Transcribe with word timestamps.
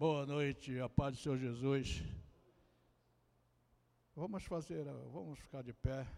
Boa 0.00 0.24
noite, 0.24 0.80
a 0.80 0.88
paz 0.88 1.14
do 1.14 1.20
Senhor 1.20 1.36
Jesus. 1.36 2.02
Vamos 4.16 4.42
fazer, 4.44 4.82
vamos 5.12 5.38
ficar 5.38 5.60
de 5.62 5.74
pé. 5.74 6.08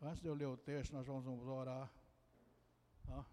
Antes 0.00 0.20
de 0.22 0.28
eu 0.28 0.34
ler 0.34 0.46
o 0.46 0.56
texto, 0.56 0.92
nós 0.92 1.04
vamos 1.04 1.26
orar. 1.48 1.92
Tá? 3.04 3.26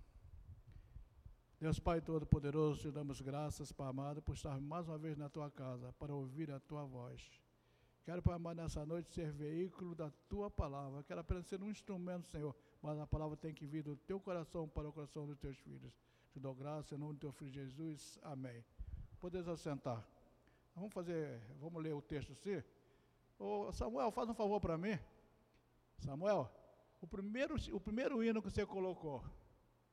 Deus 1.60 1.78
Pai 1.78 2.02
Todo-Poderoso, 2.02 2.82
te 2.82 2.90
damos 2.90 3.22
graças, 3.22 3.71
Pai 3.71 3.88
amado, 3.88 4.23
por 4.23 4.34
estar 4.34 4.60
mais 4.60 4.88
uma 4.88 4.98
vez 4.98 5.16
na 5.20 5.30
tua 5.30 5.52
casa, 5.52 5.94
para 6.00 6.12
ouvir 6.12 6.50
a 6.50 6.60
tua 6.60 6.84
voz. 6.84 7.21
Quero, 8.04 8.23
Pai 8.23 8.34
amado, 8.34 8.58
nessa 8.58 8.84
noite 8.84 9.14
ser 9.14 9.32
veículo 9.32 9.94
da 9.94 10.10
tua 10.28 10.50
palavra. 10.50 11.04
Quero 11.04 11.20
apenas 11.20 11.46
ser 11.46 11.62
um 11.62 11.70
instrumento, 11.70 12.28
Senhor, 12.28 12.55
mas 12.82 12.98
a 12.98 13.05
palavra 13.05 13.38
tem 13.38 13.54
que 13.54 13.68
vir 13.68 13.84
do 13.84 13.96
teu 13.96 14.20
coração 14.20 14.68
para 14.68 14.89
o 14.89 14.92
coração 14.92 15.28
dos 15.28 15.38
teus 15.38 15.60
filhos. 15.60 15.94
Te 16.32 16.39
dou 16.39 16.55
graça 16.55 16.95
em 16.95 16.98
nome 16.98 17.13
do 17.13 17.20
teu 17.20 17.32
filho 17.34 17.52
Jesus. 17.52 18.18
Amém. 18.23 18.64
Podeis 19.20 19.47
assentar. 19.47 20.01
Vamos 20.73 20.93
fazer, 20.93 21.42
vamos 21.60 21.83
ler 21.83 21.93
o 21.93 22.01
texto 22.01 22.32
assim? 22.32 22.64
Ô 23.37 23.71
Samuel, 23.73 24.11
faz 24.11 24.29
um 24.29 24.33
favor 24.33 24.61
para 24.61 24.78
mim. 24.78 24.97
Samuel, 25.97 26.50
o 27.01 27.07
primeiro, 27.07 27.56
o 27.73 27.79
primeiro 27.79 28.23
hino 28.23 28.42
que 28.42 28.50
você 28.50 28.65
colocou, 28.65 29.21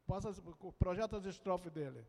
passa, 0.07 0.33
projeta 0.79 1.17
as 1.17 1.25
estrofes 1.25 1.73
dele. 1.73 2.07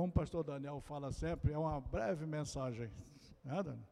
Como 0.00 0.08
o 0.08 0.14
pastor 0.14 0.42
Daniel 0.42 0.80
fala 0.80 1.12
sempre, 1.12 1.52
é 1.52 1.58
uma 1.58 1.78
breve 1.78 2.24
mensagem. 2.24 2.90
Né, 3.44 3.62
Daniel? 3.62 3.86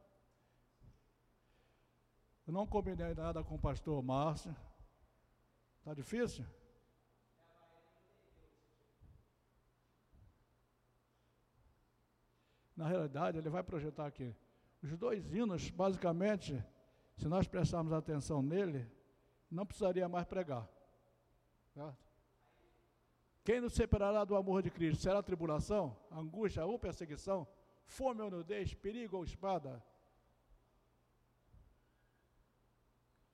Eu 2.47 2.53
não 2.55 2.67
combinei 2.67 3.13
nada 3.13 3.45
com 3.45 3.57
o 3.57 3.59
pastor 3.59 4.03
Márcio. 4.03 4.57
Está 5.81 5.93
difícil? 5.93 6.47
Na 12.75 12.89
realidade, 12.89 13.37
ele 13.37 13.51
vai 13.51 13.63
projetar 13.63 14.07
aqui. 14.07 14.35
Os 14.83 14.97
dois 14.97 15.31
hinos, 15.35 15.69
basicamente, 15.69 16.65
se 17.19 17.29
nós 17.29 17.47
prestarmos 17.47 17.93
atenção 17.93 18.41
nele, 18.41 18.91
não 19.51 19.67
precisaria 19.67 20.09
mais 20.09 20.25
pregar. 20.25 20.67
Certo? 21.75 22.08
Quem 23.49 23.63
nos 23.63 23.73
separará 23.73 24.27
do 24.27 24.37
amor 24.37 24.61
de 24.61 24.71
Cristo? 24.71 25.03
Será 25.03 25.23
tribulação, 25.23 25.97
angústia 26.11 26.67
ou 26.67 26.79
perseguição? 26.79 27.49
Fome 27.87 28.21
ou 28.21 28.31
nudez, 28.31 28.75
perigo 28.75 29.17
ou 29.17 29.25
espada? 29.25 29.83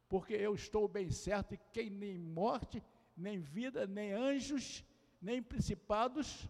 Porque 0.09 0.35
eu 0.35 0.55
estou 0.55 0.87
bem 0.87 1.11
certo 1.11 1.59
que 1.73 1.91
nem 1.91 2.17
morte, 2.17 2.81
nem 3.17 3.41
vida, 3.41 3.89
nem 3.89 4.13
anjos, 4.13 4.85
nem 5.21 5.43
principados, 5.43 6.49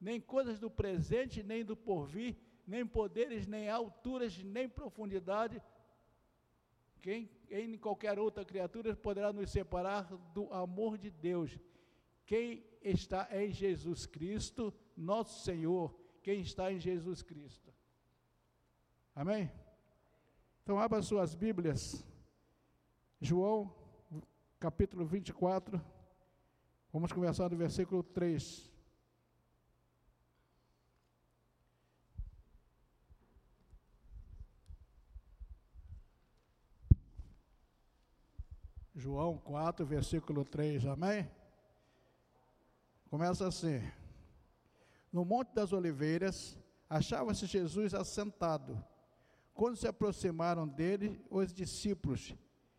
nem 0.00 0.18
coisas 0.18 0.58
do 0.58 0.70
presente, 0.70 1.42
nem 1.42 1.62
do 1.62 1.76
porvir, 1.76 2.34
nem 2.66 2.86
poderes, 2.86 3.46
nem 3.46 3.68
alturas, 3.68 4.42
nem 4.42 4.66
profundidade, 4.66 5.62
quem 7.02 7.30
em 7.50 7.76
qualquer 7.76 8.18
outra 8.18 8.42
criatura 8.42 8.96
poderá 8.96 9.34
nos 9.34 9.50
separar 9.50 10.04
do 10.32 10.50
amor 10.50 10.96
de 10.96 11.10
Deus 11.10 11.58
quem 12.30 12.64
está 12.80 13.26
em 13.32 13.50
Jesus 13.50 14.06
Cristo, 14.06 14.72
nosso 14.96 15.42
Senhor, 15.42 15.92
quem 16.22 16.42
está 16.42 16.72
em 16.72 16.78
Jesus 16.78 17.24
Cristo. 17.24 17.74
Amém? 19.12 19.50
Então, 20.62 20.78
abra 20.78 21.02
suas 21.02 21.34
Bíblias. 21.34 22.06
João, 23.20 23.74
capítulo 24.60 25.04
24. 25.04 25.84
Vamos 26.92 27.10
começar 27.10 27.48
do 27.48 27.56
versículo 27.56 28.00
3. 28.04 28.70
João 38.94 39.36
4, 39.38 39.84
versículo 39.84 40.44
3, 40.44 40.86
amém? 40.86 41.39
Começa 43.10 43.48
assim: 43.48 43.82
No 45.12 45.24
Monte 45.24 45.52
das 45.52 45.72
Oliveiras, 45.72 46.56
achava-se 46.88 47.44
Jesus 47.44 47.92
assentado. 47.92 48.82
Quando 49.52 49.76
se 49.76 49.88
aproximaram 49.88 50.66
dele, 50.66 51.20
os 51.28 51.52
discípulos, 51.52 52.32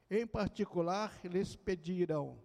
em 0.10 0.26
particular, 0.26 1.20
lhes 1.26 1.58
pediram: 1.58 2.42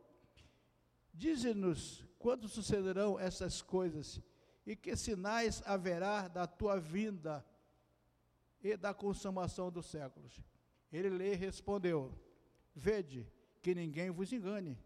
Dize-nos 1.14 2.04
quando 2.19 2.48
sucederão 2.48 3.20
essas 3.20 3.62
coisas 3.62 4.20
e 4.66 4.74
que 4.74 4.97
sinais 4.97 5.62
haverá 5.64 6.26
da 6.26 6.44
tua 6.44 6.80
vinda 6.80 7.47
e 8.64 8.76
da 8.76 8.92
consumação 8.92 9.70
dos 9.70 9.86
séculos. 9.86 10.42
Ele 10.92 11.08
lhe 11.08 11.36
respondeu: 11.36 12.12
Vede 12.74 13.32
que 13.62 13.76
ninguém 13.76 14.10
vos 14.10 14.32
engane 14.32 14.76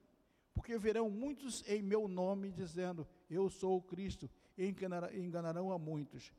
porque 0.60 0.76
virão 0.76 1.08
muitos 1.08 1.66
em 1.66 1.80
meu 1.80 2.06
nome, 2.06 2.52
dizendo: 2.52 3.08
Eu 3.30 3.48
sou 3.48 3.78
o 3.78 3.82
Cristo, 3.82 4.28
e 4.58 4.66
enganarão 4.66 5.72
a 5.72 5.78
muitos. 5.78 6.34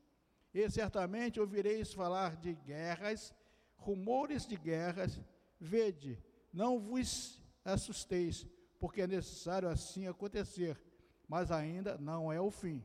E 0.54 0.70
certamente 0.70 1.40
ouvireis 1.40 1.92
falar 1.92 2.36
de 2.36 2.54
guerras, 2.54 3.34
rumores 3.76 4.46
de 4.46 4.54
guerras. 4.54 5.20
Vede, 5.58 6.22
não 6.52 6.78
vos 6.78 7.42
assusteis, 7.64 8.46
porque 8.78 9.02
é 9.02 9.08
necessário 9.08 9.68
assim 9.68 10.06
acontecer, 10.06 10.80
mas 11.26 11.50
ainda 11.50 11.98
não 11.98 12.32
é 12.32 12.40
o 12.40 12.48
fim. 12.48 12.80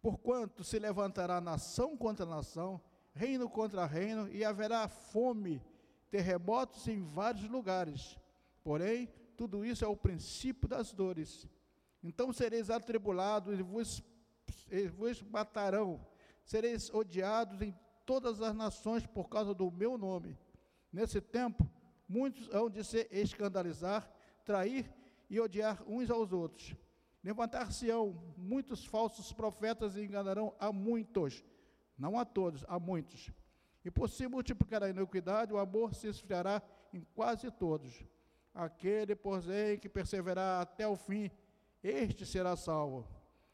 Porquanto 0.00 0.64
se 0.64 0.78
levantará 0.78 1.38
nação 1.38 1.98
contra 1.98 2.24
nação, 2.24 2.80
reino 3.12 3.46
contra 3.46 3.84
reino, 3.84 4.26
e 4.32 4.42
haverá 4.42 4.88
fome, 4.88 5.60
terremotos 6.10 6.88
em 6.88 7.02
vários 7.02 7.46
lugares. 7.46 8.18
Porém, 8.64 9.12
tudo 9.36 9.64
isso 9.64 9.84
é 9.84 9.88
o 9.88 9.96
princípio 9.96 10.68
das 10.68 10.92
dores. 10.92 11.46
Então 12.02 12.32
sereis 12.32 12.70
atribulados 12.70 13.58
e 13.58 13.62
vos, 13.62 14.02
e 14.70 14.88
vos 14.88 15.22
matarão, 15.22 16.04
sereis 16.44 16.90
odiados 16.92 17.60
em 17.62 17.74
todas 18.04 18.40
as 18.40 18.54
nações 18.54 19.06
por 19.06 19.28
causa 19.28 19.54
do 19.54 19.70
meu 19.70 19.96
nome. 19.96 20.36
Nesse 20.92 21.20
tempo, 21.20 21.68
muitos 22.08 22.48
hão 22.52 22.68
de 22.68 22.84
se 22.84 23.08
escandalizar, 23.10 24.10
trair 24.44 24.92
e 25.30 25.40
odiar 25.40 25.82
uns 25.86 26.10
aos 26.10 26.32
outros. 26.32 26.74
Levantar-se-ão 27.24 28.20
muitos 28.36 28.84
falsos 28.84 29.32
profetas 29.32 29.96
e 29.96 30.04
enganarão 30.04 30.54
a 30.58 30.72
muitos, 30.72 31.44
não 31.96 32.18
a 32.18 32.24
todos, 32.24 32.64
a 32.68 32.78
muitos. 32.80 33.30
E 33.84 33.90
por 33.90 34.08
se 34.08 34.26
multiplicar 34.26 34.82
a 34.82 34.90
iniquidade, 34.90 35.52
o 35.52 35.58
amor 35.58 35.94
se 35.94 36.08
esfriará 36.08 36.60
em 36.92 37.00
quase 37.14 37.50
todos. 37.50 38.04
Aquele, 38.54 39.14
porém, 39.14 39.78
que 39.78 39.88
perseverar 39.88 40.60
até 40.60 40.86
o 40.86 40.94
fim, 40.94 41.30
este 41.82 42.26
será 42.26 42.54
salvo. 42.56 43.06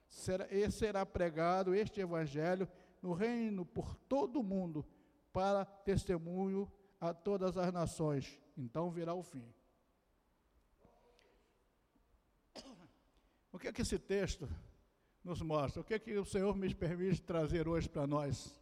Será, 0.09 0.47
e 0.51 0.71
será 0.71 1.07
pregado 1.07 1.75
este 1.75 2.01
evangelho 2.01 2.69
no 3.01 3.13
reino 3.13 3.65
por 3.65 3.95
todo 3.95 4.41
o 4.41 4.43
mundo, 4.43 4.85
para 5.33 5.65
testemunho 5.65 6.71
a 7.01 7.15
todas 7.15 7.57
as 7.57 7.73
nações. 7.73 8.41
Então 8.57 8.91
virá 8.91 9.15
o 9.15 9.23
fim. 9.23 9.45
O 13.53 13.59
que 13.59 13.69
é 13.69 13.73
que 13.73 13.83
esse 13.83 13.99
texto 13.99 14.49
nos 15.23 15.41
mostra? 15.43 15.81
O 15.81 15.85
que 15.85 15.95
é 15.95 15.99
que 15.99 16.17
o 16.17 16.25
Senhor 16.25 16.57
me 16.57 16.75
permite 16.75 17.23
trazer 17.23 17.69
hoje 17.69 17.89
para 17.89 18.07
nós? 18.07 18.59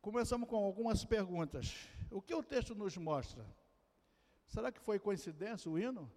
Começamos 0.00 0.48
com 0.48 0.56
algumas 0.56 1.04
perguntas. 1.04 1.88
O 2.10 2.22
que 2.22 2.34
o 2.34 2.42
texto 2.42 2.74
nos 2.74 2.96
mostra? 2.96 3.44
Será 4.48 4.72
que 4.72 4.80
foi 4.80 4.98
coincidência 4.98 5.70
o 5.70 5.78
hino? 5.78 6.10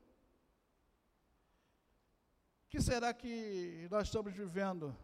Que 2.69 2.81
será 2.81 3.13
que 3.13 3.87
nós 3.91 4.07
estamos 4.07 4.33
vivendo, 4.33 4.95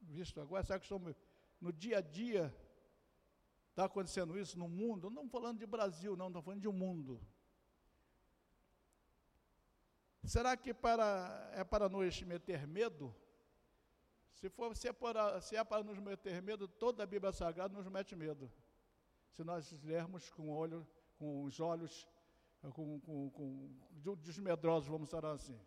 visto 0.00 0.40
agora? 0.40 0.64
Será 0.64 0.78
que 0.78 0.84
estamos 0.84 1.16
no 1.60 1.72
dia 1.72 1.98
a 1.98 2.00
dia? 2.00 2.54
Está 3.70 3.86
acontecendo 3.86 4.38
isso 4.38 4.56
no 4.56 4.68
mundo? 4.68 5.10
Não 5.10 5.28
falando 5.28 5.58
de 5.58 5.66
Brasil, 5.66 6.16
não, 6.16 6.28
estou 6.28 6.40
falando 6.40 6.60
de 6.60 6.68
um 6.68 6.72
mundo. 6.72 7.20
Será 10.22 10.56
que 10.56 10.72
para, 10.72 11.50
é 11.54 11.64
para 11.64 11.88
nos 11.88 12.22
meter 12.22 12.68
medo? 12.68 13.12
Se, 14.32 14.48
for, 14.48 14.76
se, 14.76 14.86
é 14.86 14.92
para, 14.92 15.40
se 15.40 15.56
é 15.56 15.64
para 15.64 15.82
nos 15.82 15.98
meter 15.98 16.40
medo, 16.40 16.68
toda 16.68 17.02
a 17.02 17.06
Bíblia 17.06 17.32
Sagrada 17.32 17.74
nos 17.74 17.88
mete 17.88 18.14
medo. 18.14 18.50
Se 19.32 19.42
nós 19.42 19.72
lermos 19.82 20.30
com, 20.30 20.48
olho, 20.50 20.86
com 21.18 21.42
os 21.42 21.58
olhos 21.58 22.06
com, 22.72 23.00
com, 23.00 23.30
com 23.30 24.14
desmedrosos, 24.16 24.88
vamos 24.88 25.10
falar 25.10 25.32
assim. 25.32 25.58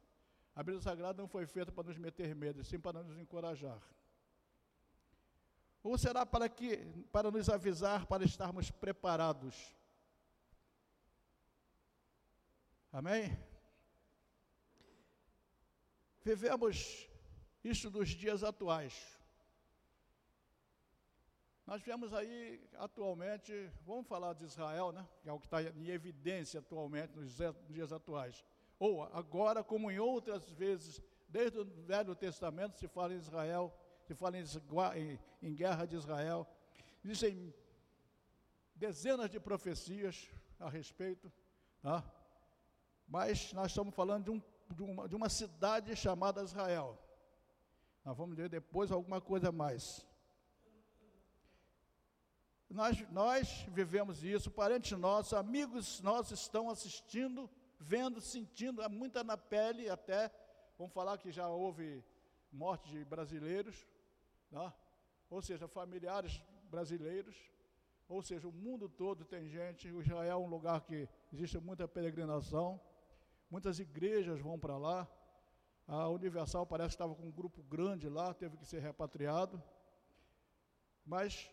A 0.55 0.63
Bíblia 0.63 0.81
Sagrada 0.81 1.21
não 1.21 1.27
foi 1.27 1.45
feita 1.45 1.71
para 1.71 1.87
nos 1.87 1.97
meter 1.97 2.33
medo, 2.35 2.63
sim 2.63 2.79
para 2.79 3.03
nos 3.03 3.17
encorajar. 3.17 3.81
Ou 5.83 5.97
será 5.97 6.25
para 6.25 6.49
que 6.49 6.77
para 7.11 7.31
nos 7.31 7.47
avisar 7.49 8.05
para 8.07 8.25
estarmos 8.25 8.71
preparados? 8.71 9.55
Amém? 12.91 13.37
Vivemos 16.23 17.07
isso 17.63 17.89
nos 17.91 18.09
dias 18.09 18.43
atuais. 18.43 19.16
Nós 21.67 21.81
vemos 21.81 22.13
aí 22.13 22.65
atualmente, 22.77 23.69
vamos 23.85 24.07
falar 24.07 24.31
de 24.31 24.45
Israel, 24.45 24.93
né? 24.93 25.05
que 25.21 25.27
é 25.27 25.33
o 25.33 25.37
que 25.37 25.47
está 25.47 25.61
em 25.61 25.89
evidência 25.89 26.61
atualmente 26.61 27.13
nos 27.13 27.37
dias 27.67 27.91
atuais. 27.91 28.41
Ou 28.79 29.03
agora, 29.03 29.61
como 29.61 29.91
em 29.91 29.99
outras 29.99 30.49
vezes, 30.49 31.01
desde 31.27 31.59
o 31.59 31.65
Velho 31.65 32.15
Testamento 32.15 32.77
se 32.79 32.87
fala 32.87 33.13
em 33.13 33.17
Israel, 33.17 33.77
se 34.05 34.15
fala 34.15 34.37
em, 34.37 34.45
em, 34.95 35.19
em 35.41 35.53
guerra 35.53 35.85
de 35.85 35.97
Israel. 35.97 36.47
Existem 37.03 37.53
dezenas 38.73 39.29
de 39.29 39.37
profecias 39.37 40.31
a 40.57 40.69
respeito, 40.69 41.29
tá? 41.81 42.01
mas 43.05 43.51
nós 43.51 43.71
estamos 43.71 43.93
falando 43.93 44.23
de, 44.23 44.31
um, 44.31 44.41
de, 44.73 44.83
uma, 44.83 45.09
de 45.09 45.15
uma 45.17 45.27
cidade 45.27 45.93
chamada 45.97 46.41
Israel. 46.41 46.97
Nós 48.05 48.15
vamos 48.15 48.37
ver 48.37 48.47
depois 48.47 48.89
alguma 48.89 49.19
coisa 49.19 49.51
mais. 49.51 50.07
Nós, 52.69 53.09
nós 53.11 53.65
vivemos 53.69 54.23
isso, 54.23 54.51
parentes 54.51 54.97
nossos, 54.97 55.33
amigos 55.33 56.01
nossos 56.01 56.41
estão 56.41 56.69
assistindo, 56.69 57.49
vendo, 57.79 58.19
sentindo, 58.19 58.81
é 58.81 58.89
muita 58.89 59.23
na 59.23 59.37
pele 59.37 59.89
até. 59.89 60.29
Vamos 60.77 60.93
falar 60.93 61.17
que 61.17 61.31
já 61.31 61.47
houve 61.47 62.03
morte 62.51 62.89
de 62.89 63.05
brasileiros, 63.05 63.87
né? 64.51 64.73
ou 65.29 65.41
seja, 65.41 65.67
familiares 65.67 66.43
brasileiros, 66.69 67.35
ou 68.07 68.21
seja, 68.21 68.47
o 68.47 68.51
mundo 68.51 68.89
todo 68.89 69.23
tem 69.23 69.47
gente. 69.47 69.89
O 69.91 70.01
Israel 70.01 70.29
é 70.29 70.35
um 70.35 70.47
lugar 70.47 70.81
que 70.81 71.07
existe 71.31 71.57
muita 71.59 71.87
peregrinação, 71.87 72.79
muitas 73.49 73.79
igrejas 73.79 74.41
vão 74.41 74.59
para 74.59 74.77
lá. 74.77 75.07
A 75.87 76.09
Universal 76.09 76.65
parece 76.65 76.89
que 76.89 76.95
estava 76.95 77.15
com 77.15 77.27
um 77.27 77.31
grupo 77.31 77.63
grande 77.63 78.09
lá, 78.09 78.33
teve 78.33 78.57
que 78.57 78.65
ser 78.65 78.81
repatriado. 78.81 79.63
Mas 81.05 81.49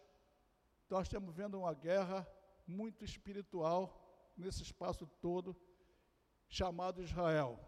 nós 0.90 1.06
estamos 1.06 1.34
vendo 1.34 1.58
uma 1.58 1.74
guerra 1.74 2.26
muito 2.66 3.04
espiritual 3.04 3.82
nesse 4.36 4.62
espaço 4.62 5.06
todo, 5.20 5.56
chamado 6.48 7.02
Israel. 7.02 7.58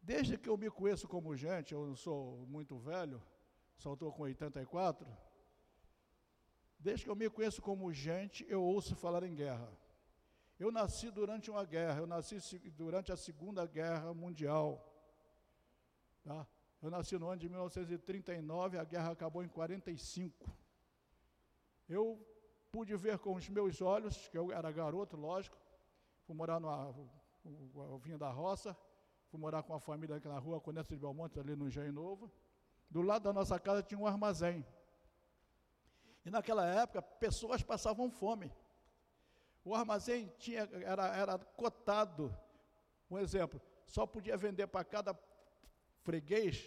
Desde 0.00 0.38
que 0.38 0.48
eu 0.48 0.56
me 0.56 0.70
conheço 0.70 1.06
como 1.06 1.36
gente, 1.36 1.74
eu 1.74 1.86
não 1.86 1.96
sou 1.96 2.46
muito 2.46 2.78
velho, 2.78 3.22
só 3.76 3.92
estou 3.92 4.12
com 4.12 4.22
84. 4.22 5.06
Desde 6.78 7.04
que 7.04 7.10
eu 7.10 7.16
me 7.16 7.28
conheço 7.28 7.60
como 7.60 7.92
gente, 7.92 8.46
eu 8.48 8.62
ouço 8.62 8.96
falar 8.96 9.22
em 9.22 9.34
guerra. 9.34 9.70
Eu 10.58 10.72
nasci 10.72 11.10
durante 11.10 11.50
uma 11.50 11.64
guerra, 11.64 12.00
eu 12.00 12.06
nasci 12.06 12.36
durante 12.70 13.12
a 13.12 13.16
Segunda 13.16 13.66
Guerra 13.66 14.12
Mundial. 14.14 14.84
Tá? 16.24 16.46
Eu 16.80 16.90
nasci 16.90 17.18
no 17.18 17.28
ano 17.28 17.40
de 17.40 17.48
1939, 17.48 18.78
a 18.78 18.84
guerra 18.84 19.10
acabou 19.10 19.42
em 19.42 19.48
45. 19.48 20.48
Eu 21.88 22.24
pude 22.70 22.94
ver 22.96 23.18
com 23.18 23.34
os 23.34 23.48
meus 23.48 23.82
olhos, 23.82 24.28
que 24.28 24.38
eu 24.38 24.52
era 24.52 24.70
garoto, 24.70 25.16
lógico, 25.16 25.56
fui 26.24 26.36
morar 26.36 26.60
no 26.60 26.68
eu 27.44 27.98
vinha 27.98 28.18
da 28.18 28.30
roça, 28.30 28.76
fui 29.28 29.40
morar 29.40 29.62
com 29.62 29.74
a 29.74 29.80
família 29.80 30.16
aqui 30.16 30.28
na 30.28 30.38
rua 30.38 30.60
Conessa 30.60 30.94
de 30.94 31.00
Belmonte, 31.00 31.40
ali 31.40 31.56
no 31.56 31.66
Engenho 31.66 31.92
Novo. 31.92 32.30
Do 32.90 33.02
lado 33.02 33.22
da 33.22 33.32
nossa 33.32 33.58
casa 33.58 33.82
tinha 33.82 33.98
um 33.98 34.06
armazém. 34.06 34.64
E 36.24 36.30
naquela 36.30 36.66
época, 36.66 37.00
pessoas 37.00 37.62
passavam 37.62 38.10
fome. 38.10 38.52
O 39.64 39.74
armazém 39.74 40.32
tinha, 40.38 40.68
era, 40.84 41.08
era 41.16 41.38
cotado. 41.38 42.34
Um 43.10 43.18
exemplo, 43.18 43.60
só 43.86 44.06
podia 44.06 44.36
vender 44.36 44.66
para 44.66 44.84
cada 44.84 45.14
freguês, 46.08 46.64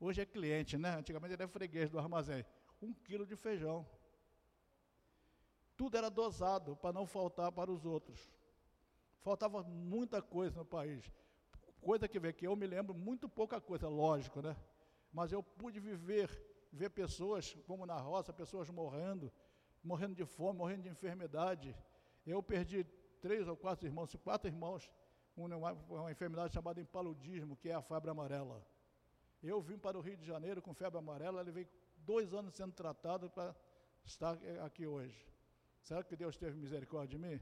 hoje 0.00 0.22
é 0.22 0.24
cliente, 0.24 0.78
né? 0.78 0.96
Antigamente 0.96 1.34
era 1.34 1.46
freguês 1.46 1.90
do 1.90 1.98
armazém. 1.98 2.46
Um 2.80 2.94
quilo 2.94 3.26
de 3.26 3.36
feijão. 3.36 3.86
Tudo 5.76 5.98
era 5.98 6.08
dosado 6.08 6.74
para 6.76 6.90
não 6.90 7.04
faltar 7.04 7.52
para 7.52 7.70
os 7.70 7.84
outros. 7.84 8.18
Faltava 9.20 9.62
muita 9.62 10.22
coisa 10.22 10.60
no 10.60 10.64
país. 10.64 11.12
Coisa 11.78 12.08
que, 12.08 12.32
que 12.32 12.46
eu 12.46 12.56
me 12.56 12.66
lembro, 12.66 12.94
muito 12.94 13.28
pouca 13.28 13.60
coisa, 13.60 13.86
lógico, 13.86 14.40
né? 14.40 14.56
Mas 15.12 15.30
eu 15.30 15.42
pude 15.42 15.78
viver, 15.78 16.30
ver 16.72 16.88
pessoas, 16.88 17.54
como 17.66 17.84
na 17.84 17.98
roça, 17.98 18.32
pessoas 18.32 18.70
morrendo, 18.70 19.30
morrendo 19.84 20.14
de 20.14 20.24
fome, 20.24 20.56
morrendo 20.56 20.84
de 20.84 20.88
enfermidade. 20.88 21.76
Eu 22.26 22.42
perdi 22.42 22.84
três 23.20 23.46
ou 23.46 23.58
quatro 23.58 23.86
irmãos, 23.86 24.16
quatro 24.24 24.48
irmãos 24.48 24.90
uma, 25.36 25.72
uma 25.72 26.10
enfermidade 26.10 26.54
chamada 26.54 26.80
impaludismo, 26.80 27.56
que 27.56 27.68
é 27.68 27.74
a 27.74 27.82
febre 27.82 28.10
amarela. 28.10 28.64
Eu 29.42 29.60
vim 29.60 29.78
para 29.78 29.98
o 29.98 30.00
Rio 30.00 30.16
de 30.16 30.26
Janeiro 30.26 30.60
com 30.60 30.74
febre 30.74 30.98
amarela, 30.98 31.42
levei 31.42 31.66
dois 31.98 32.34
anos 32.34 32.54
sendo 32.54 32.72
tratado 32.72 33.30
para 33.30 33.54
estar 34.04 34.36
aqui 34.64 34.86
hoje. 34.86 35.26
Será 35.82 36.02
que 36.04 36.16
Deus 36.16 36.36
teve 36.36 36.58
misericórdia 36.58 37.18
de 37.18 37.24
mim? 37.24 37.40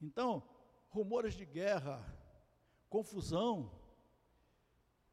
Então, 0.00 0.42
rumores 0.88 1.34
de 1.34 1.44
guerra, 1.44 2.02
confusão, 2.88 3.70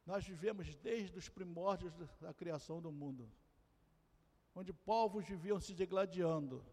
nós 0.05 0.25
vivemos 0.25 0.75
desde 0.77 1.17
os 1.17 1.29
primórdios 1.29 1.93
da 2.19 2.33
criação 2.33 2.81
do 2.81 2.91
mundo, 2.91 3.31
onde 4.55 4.73
povos 4.73 5.25
viviam 5.25 5.59
se 5.59 5.73
degladiando. 5.73 6.65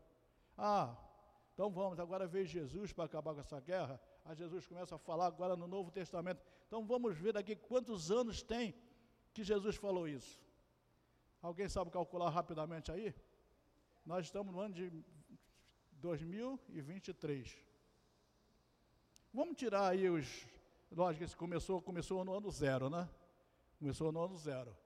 Ah, 0.56 0.96
então 1.56 1.70
vamos, 1.70 1.98
agora 1.98 2.26
ver 2.26 2.44
Jesus 2.44 2.92
para 2.92 3.06
acabar 3.06 3.32
com 3.32 3.40
essa 3.40 3.58
guerra. 3.58 3.98
Aí 4.26 4.36
Jesus 4.36 4.66
começa 4.66 4.94
a 4.94 4.98
falar 4.98 5.24
agora 5.24 5.56
no 5.56 5.66
Novo 5.66 5.90
Testamento. 5.90 6.42
Então 6.66 6.84
vamos 6.84 7.16
ver 7.16 7.32
daqui 7.32 7.56
quantos 7.56 8.10
anos 8.10 8.42
tem 8.42 8.74
que 9.32 9.42
Jesus 9.42 9.76
falou 9.76 10.06
isso. 10.06 10.38
Alguém 11.40 11.66
sabe 11.66 11.90
calcular 11.90 12.28
rapidamente 12.28 12.92
aí? 12.92 13.14
Nós 14.04 14.26
estamos 14.26 14.52
no 14.52 14.60
ano 14.60 14.74
de 14.74 14.92
2023. 15.92 17.56
Vamos 19.32 19.56
tirar 19.56 19.88
aí 19.88 20.10
os. 20.10 20.46
Lógico 20.92 21.24
que 21.26 21.36
começou, 21.36 21.80
começou 21.80 22.22
no 22.22 22.34
ano 22.34 22.50
zero, 22.50 22.90
né? 22.90 23.08
Começou 23.78 24.12
no 24.12 24.22
ano 24.22 24.36
zero. 24.36 24.76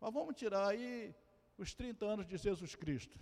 Mas 0.00 0.10
vamos 0.10 0.34
tirar 0.34 0.68
aí 0.68 1.14
os 1.56 1.74
30 1.74 2.04
anos 2.04 2.26
de 2.26 2.36
Jesus 2.36 2.74
Cristo. 2.74 3.18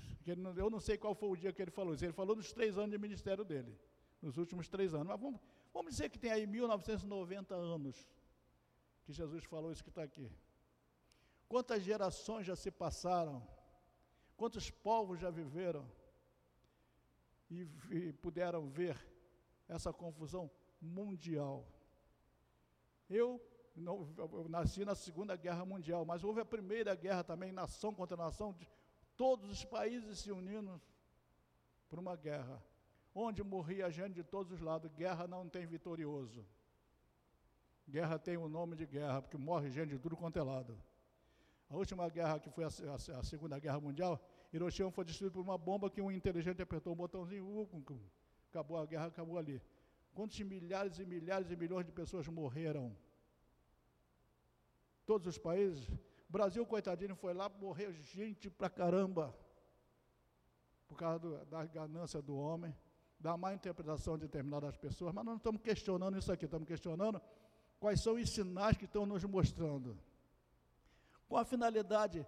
Eu 0.57 0.71
não 0.71 0.81
sei 0.81 0.97
qual 0.97 1.15
foi 1.15 1.29
o 1.29 1.37
dia 1.37 1.53
que 1.53 1.61
ele 1.61 1.71
falou 1.71 1.95
isso. 1.95 2.05
Ele 2.05 2.12
falou 2.12 2.35
dos 2.35 2.53
três 2.53 2.79
anos 2.79 2.91
de 2.91 2.99
ministério 2.99 3.45
dele, 3.45 3.79
nos 4.21 4.37
últimos 4.37 4.69
três 4.69 4.95
anos. 4.95 5.07
Mas 5.07 5.21
vamos, 5.21 5.41
vamos 5.73 5.93
dizer 5.93 6.09
que 6.09 6.19
tem 6.19 6.31
aí 6.31 6.47
1990 6.47 7.55
anos 7.55 8.09
que 9.05 9.12
Jesus 9.12 9.45
falou 9.45 9.73
isso 9.73 9.83
que 9.83 9.91
está 9.91 10.03
aqui. 10.03 10.31
Quantas 11.49 11.83
gerações 11.83 12.47
já 12.47 12.57
se 12.57 12.71
passaram? 12.71 13.47
Quantos 14.37 14.71
povos 14.71 15.21
já 15.21 15.31
viveram? 15.31 15.87
E, 17.51 17.69
e 17.91 18.12
puderam 18.15 18.69
ver 18.71 18.97
essa 19.69 19.93
confusão 19.93 20.51
mundial. 20.81 21.67
Eu 23.11 23.41
não, 23.75 24.09
eu 24.17 24.49
nasci 24.49 24.85
na 24.85 24.95
Segunda 24.95 25.35
Guerra 25.37 25.64
Mundial, 25.64 26.05
mas 26.05 26.23
houve 26.23 26.41
a 26.41 26.45
Primeira 26.45 26.95
Guerra 26.95 27.25
também, 27.25 27.52
nação 27.52 27.95
contra 27.95 28.17
nação, 28.17 28.52
de 28.52 28.69
todos 29.17 29.50
os 29.50 29.64
países 29.64 30.19
se 30.19 30.31
unindo 30.31 30.81
por 31.88 31.99
uma 31.99 32.17
guerra, 32.17 32.62
onde 33.14 33.43
morria 33.43 33.91
gente 33.91 34.14
de 34.14 34.25
todos 34.25 34.52
os 34.52 34.61
lados. 34.61 34.91
Guerra 34.93 35.26
não 35.26 35.49
tem 35.49 35.67
vitorioso. 35.67 36.45
Guerra 37.88 38.19
tem 38.19 38.37
o 38.37 38.49
nome 38.49 38.76
de 38.76 38.87
guerra, 38.87 39.23
porque 39.23 39.37
morre 39.37 39.71
gente 39.71 39.91
de 39.91 39.99
tudo 39.99 40.17
quanto 40.17 40.38
é 40.38 40.43
lado. 40.43 40.79
A 41.69 41.76
última 41.76 42.09
guerra, 42.09 42.38
que 42.38 42.50
foi 42.50 42.64
a, 42.64 42.69
a, 42.69 43.19
a 43.19 43.23
Segunda 43.23 43.59
Guerra 43.59 43.81
Mundial, 43.81 44.21
Hiroshima 44.52 44.91
foi 44.91 45.05
destruído 45.05 45.33
por 45.33 45.41
uma 45.41 45.57
bomba 45.57 45.91
que 45.91 46.00
um 46.00 46.11
inteligente 46.11 46.61
apertou 46.61 46.93
um 46.93 46.97
botãozinho, 46.97 47.45
uh, 47.45 48.00
acabou 48.50 48.76
a 48.76 48.85
guerra, 48.85 49.07
acabou 49.07 49.38
ali. 49.38 49.61
Quantos 50.12 50.38
milhares 50.41 50.99
e 50.99 51.07
milhares 51.07 51.50
e 51.50 51.57
milhões 51.57 51.87
de 51.87 51.93
pessoas 51.93 52.29
morreram? 52.29 52.95
Todos 55.05 55.27
os 55.27 55.39
países. 55.39 55.89
O 55.89 56.33
Brasil, 56.33 56.65
coitadinho, 56.67 57.15
foi 57.15 57.35
lá, 57.35 57.49
morreu 57.49 57.93
gente 57.93 58.49
pra 58.51 58.71
caramba. 58.71 59.37
Por 60.87 60.97
causa 60.97 61.19
do, 61.19 61.45
da 61.47 61.65
ganância 61.65 62.21
do 62.21 62.37
homem, 62.37 62.77
da 63.19 63.37
má 63.37 63.55
interpretação 63.55 64.17
de 64.17 64.27
determinadas 64.27 64.77
pessoas. 64.77 65.13
Mas 65.15 65.25
nós 65.25 65.33
não 65.33 65.39
estamos 65.39 65.63
questionando 65.63 66.19
isso 66.19 66.33
aqui, 66.33 66.45
estamos 66.45 66.67
questionando 66.67 67.21
quais 67.79 68.03
são 68.03 68.15
os 68.15 68.31
sinais 68.31 68.77
que 68.77 68.85
estão 68.85 69.05
nos 69.05 69.25
mostrando. 69.25 69.99
Com 71.29 71.37
a 71.37 71.45
finalidade 71.45 72.27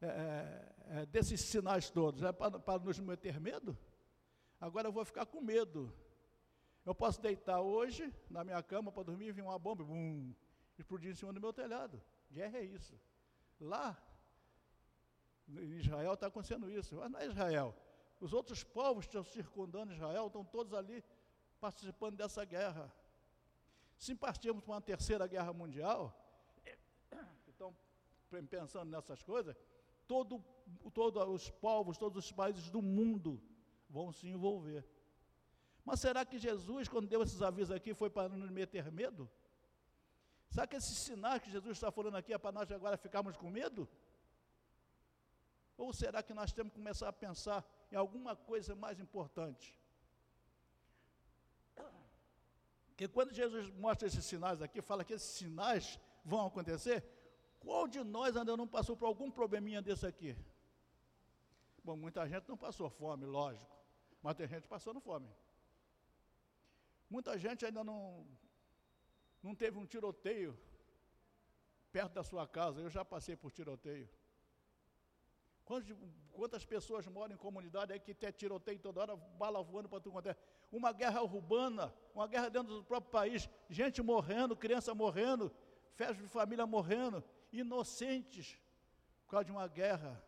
é, 0.00 0.06
é, 0.06 1.00
é 1.00 1.06
desses 1.06 1.40
sinais 1.42 1.90
todos? 1.90 2.22
É 2.22 2.32
para, 2.32 2.58
para 2.58 2.82
nos 2.82 2.98
meter 2.98 3.40
medo? 3.40 3.76
Agora 4.60 4.88
eu 4.88 4.92
vou 4.92 5.04
ficar 5.04 5.26
com 5.26 5.40
medo. 5.40 5.92
Eu 6.84 6.94
posso 6.94 7.20
deitar 7.20 7.60
hoje 7.60 8.12
na 8.28 8.42
minha 8.42 8.62
cama 8.62 8.90
para 8.90 9.04
dormir 9.04 9.28
e 9.28 9.32
vir 9.32 9.42
uma 9.42 9.58
bomba, 9.58 9.84
bum, 9.84 10.34
explodir 10.80 11.10
em 11.10 11.14
cima 11.14 11.32
do 11.32 11.40
meu 11.40 11.52
telhado. 11.52 12.00
Guerra 12.30 12.58
é 12.58 12.64
isso. 12.64 12.98
Lá, 13.60 14.00
em 15.48 15.78
Israel 15.78 16.14
está 16.14 16.26
acontecendo 16.26 16.70
isso, 16.70 16.96
mas 16.96 17.10
não 17.10 17.20
é 17.20 17.26
Israel. 17.26 17.74
Os 18.20 18.32
outros 18.32 18.62
povos 18.62 19.06
que 19.06 19.10
estão 19.10 19.24
circundando 19.24 19.92
Israel 19.92 20.26
estão 20.26 20.44
todos 20.44 20.74
ali 20.74 21.02
participando 21.60 22.16
dessa 22.16 22.44
guerra. 22.44 22.92
Se 23.96 24.14
partirmos 24.14 24.62
para 24.62 24.74
uma 24.74 24.80
terceira 24.80 25.26
guerra 25.26 25.52
mundial, 25.52 26.14
então, 27.48 27.76
pensando 28.48 28.90
nessas 28.90 29.22
coisas, 29.22 29.56
todo, 30.06 30.42
todos 30.92 31.22
os 31.28 31.50
povos, 31.50 31.98
todos 31.98 32.24
os 32.24 32.32
países 32.32 32.70
do 32.70 32.80
mundo 32.80 33.42
vão 33.88 34.12
se 34.12 34.26
envolver. 34.28 34.86
Mas 35.84 36.00
será 36.00 36.24
que 36.24 36.38
Jesus, 36.38 36.88
quando 36.88 37.08
deu 37.08 37.22
esses 37.22 37.42
avisos 37.42 37.74
aqui, 37.74 37.92
foi 37.94 38.08
para 38.08 38.28
nos 38.28 38.50
meter 38.50 38.90
medo? 38.92 39.30
Será 40.50 40.66
que 40.66 40.76
esses 40.76 40.98
sinais 40.98 41.40
que 41.42 41.50
Jesus 41.50 41.76
está 41.76 41.90
falando 41.92 42.16
aqui 42.16 42.32
é 42.32 42.38
para 42.38 42.52
nós 42.52 42.70
agora 42.72 42.96
ficarmos 42.96 43.36
com 43.36 43.48
medo? 43.48 43.88
Ou 45.76 45.92
será 45.92 46.22
que 46.22 46.34
nós 46.34 46.52
temos 46.52 46.72
que 46.72 46.78
começar 46.78 47.08
a 47.08 47.12
pensar 47.12 47.64
em 47.90 47.96
alguma 47.96 48.34
coisa 48.34 48.74
mais 48.74 48.98
importante? 48.98 49.78
Porque 52.88 53.08
quando 53.08 53.32
Jesus 53.32 53.70
mostra 53.70 54.08
esses 54.08 54.24
sinais 54.26 54.60
aqui, 54.60 54.82
fala 54.82 55.04
que 55.04 55.14
esses 55.14 55.30
sinais 55.30 55.98
vão 56.22 56.46
acontecer, 56.46 57.02
qual 57.58 57.86
de 57.86 58.02
nós 58.02 58.36
ainda 58.36 58.56
não 58.56 58.68
passou 58.68 58.94
por 58.96 59.06
algum 59.06 59.30
probleminha 59.30 59.80
desse 59.80 60.06
aqui? 60.06 60.36
Bom, 61.82 61.96
muita 61.96 62.28
gente 62.28 62.46
não 62.48 62.58
passou 62.58 62.90
fome, 62.90 63.24
lógico, 63.24 63.74
mas 64.22 64.34
tem 64.34 64.46
gente 64.46 64.68
passando 64.68 65.00
fome. 65.00 65.30
Muita 67.08 67.38
gente 67.38 67.64
ainda 67.64 67.82
não, 67.82 68.26
não 69.42 69.54
teve 69.54 69.78
um 69.78 69.86
tiroteio 69.86 70.58
perto 71.90 72.12
da 72.12 72.22
sua 72.22 72.46
casa. 72.46 72.80
Eu 72.80 72.90
já 72.90 73.04
passei 73.04 73.36
por 73.36 73.50
tiroteio. 73.50 74.08
Quantas, 75.64 75.96
quantas 76.32 76.64
pessoas 76.64 77.06
moram 77.06 77.34
em 77.34 77.38
comunidade 77.38 77.92
aí 77.92 78.00
que 78.00 78.12
tem 78.12 78.32
tiroteio 78.32 78.78
toda 78.80 79.00
hora, 79.00 79.16
bala 79.16 79.62
voando 79.62 79.88
para 79.88 80.00
tudo 80.00 80.12
quanto 80.12 80.28
é. 80.28 80.36
Uma 80.70 80.92
guerra 80.92 81.22
urbana, 81.22 81.94
uma 82.14 82.26
guerra 82.26 82.48
dentro 82.48 82.74
do 82.74 82.84
próprio 82.84 83.10
país, 83.10 83.48
gente 83.68 84.02
morrendo, 84.02 84.56
criança 84.56 84.94
morrendo, 84.94 85.52
festa 85.94 86.14
de 86.14 86.28
família 86.28 86.66
morrendo, 86.66 87.22
inocentes 87.52 88.58
por 89.24 89.32
causa 89.32 89.44
de 89.44 89.52
uma 89.52 89.68
guerra. 89.68 90.20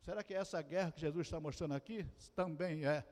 Será 0.00 0.22
que 0.24 0.34
é 0.34 0.38
essa 0.38 0.60
guerra 0.62 0.90
que 0.90 1.00
Jesus 1.00 1.26
está 1.26 1.38
mostrando 1.38 1.74
aqui? 1.74 2.04
Também 2.34 2.84
é 2.84 3.06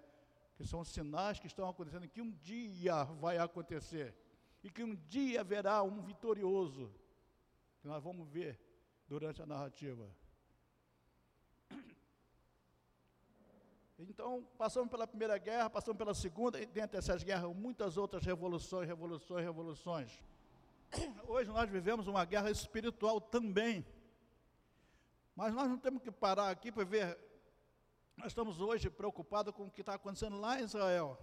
que 0.56 0.64
são 0.66 0.82
sinais 0.82 1.38
que 1.38 1.46
estão 1.46 1.68
acontecendo, 1.68 2.08
que 2.08 2.22
um 2.22 2.32
dia 2.32 3.04
vai 3.04 3.36
acontecer, 3.38 4.16
e 4.66 4.70
que 4.70 4.82
um 4.82 4.96
dia 4.96 5.42
haverá 5.42 5.80
um 5.84 6.02
vitorioso, 6.02 6.92
que 7.80 7.86
nós 7.86 8.02
vamos 8.02 8.28
ver 8.28 8.58
durante 9.06 9.40
a 9.40 9.46
narrativa. 9.46 10.10
Então, 13.96 14.44
passamos 14.58 14.90
pela 14.90 15.06
Primeira 15.06 15.38
Guerra, 15.38 15.70
passamos 15.70 15.96
pela 15.96 16.12
Segunda, 16.12 16.60
e 16.60 16.66
dentro 16.66 16.96
dessas 16.96 17.22
guerras, 17.22 17.54
muitas 17.54 17.96
outras 17.96 18.24
revoluções, 18.24 18.88
revoluções, 18.88 19.44
revoluções. 19.44 20.20
Hoje 21.28 21.48
nós 21.48 21.70
vivemos 21.70 22.08
uma 22.08 22.24
guerra 22.24 22.50
espiritual 22.50 23.20
também. 23.20 23.86
Mas 25.36 25.54
nós 25.54 25.68
não 25.68 25.78
temos 25.78 26.02
que 26.02 26.10
parar 26.10 26.50
aqui 26.50 26.72
para 26.72 26.84
ver 26.84 27.16
nós 28.16 28.28
estamos 28.28 28.60
hoje 28.60 28.90
preocupados 28.90 29.54
com 29.54 29.66
o 29.66 29.70
que 29.70 29.82
está 29.82 29.94
acontecendo 29.94 30.40
lá 30.40 30.58
em 30.58 30.64
Israel. 30.64 31.18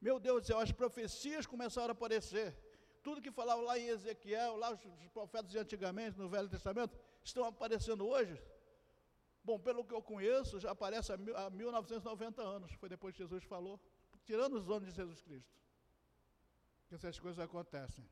Meu 0.00 0.18
Deus 0.18 0.46
céu, 0.46 0.58
as 0.58 0.72
profecias 0.72 1.46
começaram 1.46 1.88
a 1.88 1.92
aparecer. 1.92 2.56
Tudo 3.02 3.20
que 3.20 3.30
falava 3.30 3.60
lá 3.62 3.78
em 3.78 3.88
Ezequiel, 3.88 4.56
lá 4.56 4.72
os, 4.72 4.80
profetas 5.12 5.50
de 5.50 5.58
antigamente, 5.58 6.18
no 6.18 6.28
Velho 6.28 6.48
Testamento, 6.48 6.98
estão 7.22 7.44
aparecendo 7.44 8.06
hoje. 8.06 8.40
Bom, 9.42 9.58
pelo 9.58 9.84
que 9.84 9.94
eu 9.94 10.02
conheço, 10.02 10.60
já 10.60 10.70
aparece 10.70 11.12
há, 11.12 11.16
há 11.36 11.50
1990 11.50 12.42
anos, 12.42 12.72
foi 12.74 12.88
depois 12.88 13.14
que 13.14 13.22
Jesus 13.22 13.42
falou, 13.44 13.80
tirando 14.24 14.54
os 14.54 14.68
anos 14.70 14.88
de 14.88 14.94
Jesus 14.94 15.20
Cristo, 15.22 15.50
que 16.88 16.94
essas 16.94 17.18
coisas 17.18 17.38
acontecem. 17.38 18.06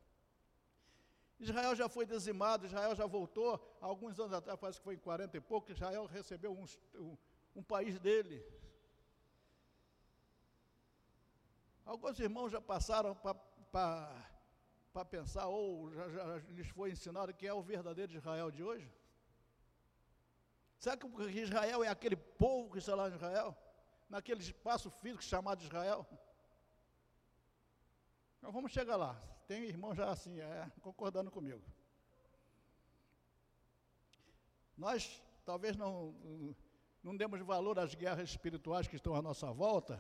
Israel 1.39 1.75
já 1.77 1.89
foi 1.89 2.05
dizimado, 2.05 2.67
Israel 2.67 2.95
já 2.97 3.07
voltou, 3.07 3.61
alguns 3.81 4.19
anos 4.19 4.33
atrás, 4.33 4.59
parece 4.59 4.79
que 4.79 4.85
foi 4.85 4.95
em 4.95 4.99
40 4.99 5.37
e 5.37 5.41
pouco, 5.41 5.71
Israel 5.71 6.07
recebeu 6.07 6.53
uns, 6.53 6.79
um, 6.95 7.17
um 7.55 7.63
país 7.63 7.99
dele. 8.01 8.45
Alguns 11.89 12.21
irmãos 12.21 12.51
já 12.53 12.61
passaram 12.61 13.17
para 13.73 15.05
pensar, 15.07 15.47
ou 15.47 15.91
já, 15.91 16.07
já 16.11 16.37
lhes 16.51 16.69
foi 16.69 16.91
ensinado 16.91 17.33
que 17.33 17.47
é 17.47 17.55
o 17.55 17.63
verdadeiro 17.63 18.13
Israel 18.13 18.51
de 18.51 18.63
hoje? 18.63 18.93
Será 20.79 20.99
que 20.99 21.07
Israel 21.47 21.83
é 21.83 21.89
aquele 21.89 22.15
povo 22.15 22.73
que 22.73 22.79
está 22.79 22.95
lá 22.95 23.09
em 23.09 23.15
Israel? 23.15 23.57
Naquele 24.07 24.43
espaço 24.43 24.91
físico 24.91 25.25
chamado 25.25 25.65
Israel? 25.65 26.07
Nós 28.43 28.53
vamos 28.53 28.71
chegar 28.71 28.97
lá. 28.97 29.15
Tem 29.47 29.63
irmão 29.63 29.95
já 29.95 30.11
assim, 30.11 30.39
é, 30.39 30.71
concordando 30.83 31.31
comigo. 31.31 31.65
Nós 34.77 35.23
talvez 35.43 35.75
não 35.75 36.15
não 37.03 37.17
demos 37.17 37.41
valor 37.41 37.79
às 37.79 37.95
guerras 37.95 38.29
espirituais 38.29 38.87
que 38.87 38.97
estão 38.97 39.15
à 39.15 39.23
nossa 39.23 39.51
volta, 39.51 39.99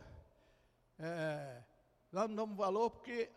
é, 0.98 1.64
nós 2.10 2.28
não 2.28 2.36
damos 2.36 2.56
valor 2.56 2.90
porque 2.90 3.30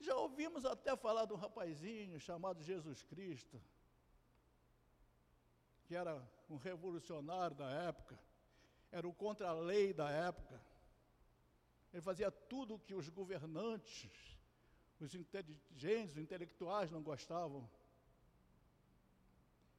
já 0.00 0.16
ouvimos 0.16 0.64
até 0.64 0.96
falar 0.96 1.24
de 1.26 1.32
um 1.32 1.36
rapazinho 1.36 2.18
chamado 2.18 2.62
Jesus 2.62 3.02
Cristo, 3.04 3.60
que 5.84 5.94
era 5.94 6.20
um 6.48 6.56
revolucionário 6.56 7.56
da 7.56 7.70
época, 7.70 8.18
era 8.90 9.06
o 9.06 9.14
contra-lei 9.14 9.92
da 9.92 10.10
época. 10.10 10.60
Ele 11.92 12.02
fazia 12.02 12.30
tudo 12.30 12.74
o 12.74 12.78
que 12.78 12.94
os 12.94 13.08
governantes, 13.08 14.36
os 14.98 15.14
inteligentes, 15.14 16.12
os 16.12 16.18
intelectuais 16.18 16.90
não 16.90 17.02
gostavam. 17.02 17.68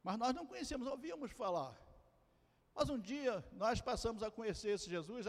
Mas 0.03 0.17
nós 0.17 0.33
não 0.33 0.45
conhecemos, 0.45 0.87
ouvíamos 0.87 1.31
falar. 1.31 1.75
Mas 2.75 2.89
um 2.89 2.99
dia 2.99 3.43
nós 3.53 3.81
passamos 3.81 4.23
a 4.23 4.31
conhecer 4.31 4.71
esse 4.71 4.89
Jesus, 4.89 5.27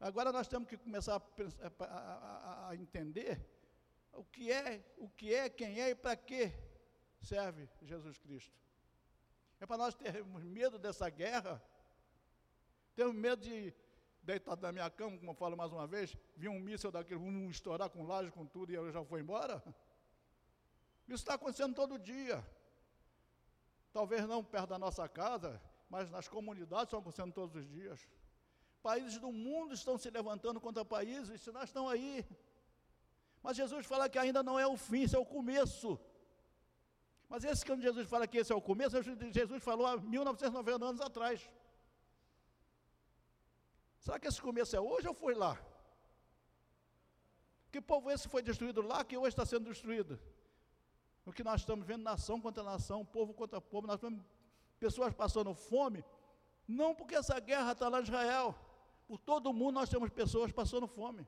agora 0.00 0.32
nós 0.32 0.48
temos 0.48 0.68
que 0.68 0.76
começar 0.76 1.16
a, 1.16 1.84
a, 1.84 1.86
a, 1.86 2.68
a 2.70 2.76
entender 2.76 3.46
o 4.12 4.24
que 4.24 4.50
é, 4.50 4.84
o 4.96 5.08
que 5.08 5.34
é, 5.34 5.48
quem 5.48 5.80
é 5.80 5.90
e 5.90 5.94
para 5.94 6.16
que 6.16 6.52
serve 7.22 7.68
Jesus 7.82 8.18
Cristo. 8.18 8.58
É 9.60 9.66
para 9.66 9.76
nós 9.76 9.94
termos 9.94 10.42
medo 10.42 10.78
dessa 10.78 11.08
guerra, 11.10 11.62
termos 12.94 13.14
medo 13.14 13.42
de 13.42 13.74
deitado 14.22 14.62
na 14.62 14.72
minha 14.72 14.90
cama, 14.90 15.16
como 15.18 15.30
eu 15.30 15.34
falo 15.34 15.56
mais 15.56 15.72
uma 15.72 15.86
vez, 15.86 16.16
vir 16.36 16.48
um 16.48 16.60
míssil 16.60 16.90
daquele, 16.90 17.20
um 17.20 17.50
estourar 17.50 17.88
com 17.90 18.06
laje, 18.06 18.30
com 18.30 18.46
tudo, 18.46 18.70
e 18.72 18.74
eu 18.74 18.90
já 18.90 19.04
fui 19.04 19.20
embora. 19.20 19.62
Isso 21.06 21.22
está 21.22 21.34
acontecendo 21.34 21.74
todo 21.74 21.98
dia. 21.98 22.44
Talvez 23.92 24.26
não 24.26 24.44
perto 24.44 24.68
da 24.68 24.78
nossa 24.78 25.08
casa, 25.08 25.60
mas 25.88 26.10
nas 26.10 26.28
comunidades 26.28 26.84
estão 26.84 27.00
acontecendo 27.00 27.32
todos 27.32 27.56
os 27.56 27.68
dias. 27.68 28.06
Países 28.82 29.18
do 29.18 29.30
mundo 29.30 29.74
estão 29.74 29.96
se 29.98 30.10
levantando 30.10 30.60
contra 30.60 30.84
países, 30.84 31.28
os 31.28 31.40
sinais 31.40 31.68
estão 31.68 31.88
aí. 31.88 32.24
Mas 33.42 33.56
Jesus 33.56 33.86
fala 33.86 34.08
que 34.08 34.18
ainda 34.18 34.42
não 34.42 34.58
é 34.58 34.66
o 34.66 34.76
fim, 34.76 35.02
isso 35.02 35.16
é 35.16 35.18
o 35.18 35.24
começo. 35.24 35.98
Mas 37.28 37.44
esse 37.44 37.64
que 37.64 37.80
Jesus 37.80 38.08
fala 38.08 38.26
que 38.26 38.38
esse 38.38 38.52
é 38.52 38.56
o 38.56 38.60
começo, 38.60 38.96
Jesus 39.30 39.62
falou 39.62 39.86
há 39.86 39.96
1990 39.96 40.84
anos 40.84 41.00
atrás. 41.00 41.48
Será 43.98 44.18
que 44.18 44.26
esse 44.26 44.40
começo 44.40 44.74
é 44.74 44.80
hoje 44.80 45.06
ou 45.06 45.14
foi 45.14 45.34
lá? 45.34 45.58
Que 47.70 47.80
povo 47.80 48.10
esse 48.10 48.28
foi 48.28 48.42
destruído 48.42 48.82
lá 48.82 49.04
que 49.04 49.16
hoje 49.16 49.28
está 49.28 49.46
sendo 49.46 49.68
destruído? 49.68 50.18
O 51.24 51.32
que 51.32 51.44
nós 51.44 51.60
estamos 51.60 51.86
vendo 51.86 52.02
nação 52.02 52.40
contra 52.40 52.62
nação, 52.62 53.04
povo 53.04 53.32
contra 53.32 53.60
povo, 53.60 53.86
nós 53.86 53.96
estamos 53.96 54.20
pessoas 54.78 55.12
passando 55.14 55.54
fome, 55.54 56.04
não 56.66 56.94
porque 56.94 57.14
essa 57.14 57.38
guerra 57.38 57.72
está 57.72 57.88
lá 57.88 58.00
em 58.00 58.02
Israel, 58.02 58.58
por 59.10 59.18
todo 59.18 59.52
mundo 59.52 59.74
nós 59.74 59.90
temos 59.90 60.08
pessoas 60.10 60.52
passando 60.52 60.86
fome. 60.86 61.26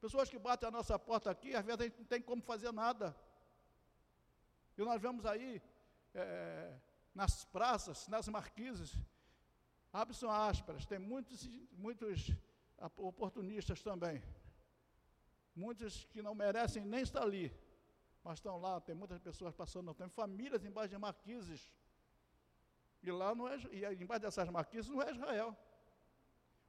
Pessoas 0.00 0.28
que 0.28 0.40
batem 0.40 0.68
a 0.68 0.72
nossa 0.72 0.98
porta 0.98 1.30
aqui, 1.30 1.54
às 1.54 1.64
vezes 1.64 1.80
a 1.80 1.84
gente 1.84 1.98
não 2.00 2.04
tem 2.04 2.20
como 2.20 2.42
fazer 2.42 2.72
nada. 2.72 3.16
E 4.76 4.82
nós 4.82 5.00
vemos 5.00 5.24
aí, 5.24 5.62
é, 6.12 6.76
nas 7.14 7.44
praças, 7.44 8.08
nas 8.08 8.26
marquises, 8.26 8.98
abre-se 9.92 10.26
ásperas, 10.26 10.84
tem 10.84 10.98
muitos, 10.98 11.48
muitos 11.70 12.32
oportunistas 12.96 13.80
também. 13.80 14.20
Muitos 15.54 16.06
que 16.06 16.20
não 16.20 16.34
merecem 16.34 16.84
nem 16.84 17.02
estar 17.02 17.22
ali, 17.22 17.56
mas 18.24 18.38
estão 18.38 18.60
lá, 18.60 18.80
tem 18.80 18.96
muitas 18.96 19.20
pessoas 19.20 19.54
passando, 19.54 19.94
tem 19.94 20.08
famílias 20.08 20.64
embaixo 20.64 20.90
de 20.90 20.98
marquises 20.98 21.72
e 23.00 23.12
lá 23.12 23.32
não 23.32 23.46
é, 23.46 23.60
e 23.70 24.02
embaixo 24.02 24.22
dessas 24.22 24.48
marquises 24.50 24.90
não 24.90 25.00
é 25.00 25.12
Israel. 25.12 25.56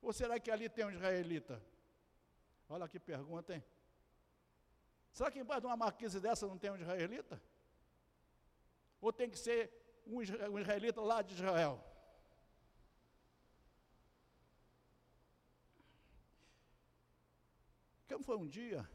Ou 0.01 0.13
será 0.13 0.39
que 0.39 0.51
ali 0.51 0.69
tem 0.69 0.85
um 0.85 0.91
israelita? 0.91 1.61
Olha 2.69 2.87
que 2.87 2.99
pergunta, 2.99 3.55
hein? 3.55 3.63
Será 5.11 5.31
que 5.31 5.39
embaixo 5.39 5.61
de 5.61 5.67
uma 5.67 5.77
marquise 5.77 6.19
dessa 6.19 6.47
não 6.47 6.57
tem 6.57 6.71
um 6.71 6.77
israelita? 6.77 7.41
Ou 8.99 9.13
tem 9.13 9.29
que 9.29 9.37
ser 9.37 9.71
um 10.05 10.21
israelita 10.21 11.01
lá 11.01 11.21
de 11.21 11.33
Israel? 11.33 11.83
Como 18.15 18.23
foi 18.23 18.37
um 18.37 18.47
dia, 18.47 18.89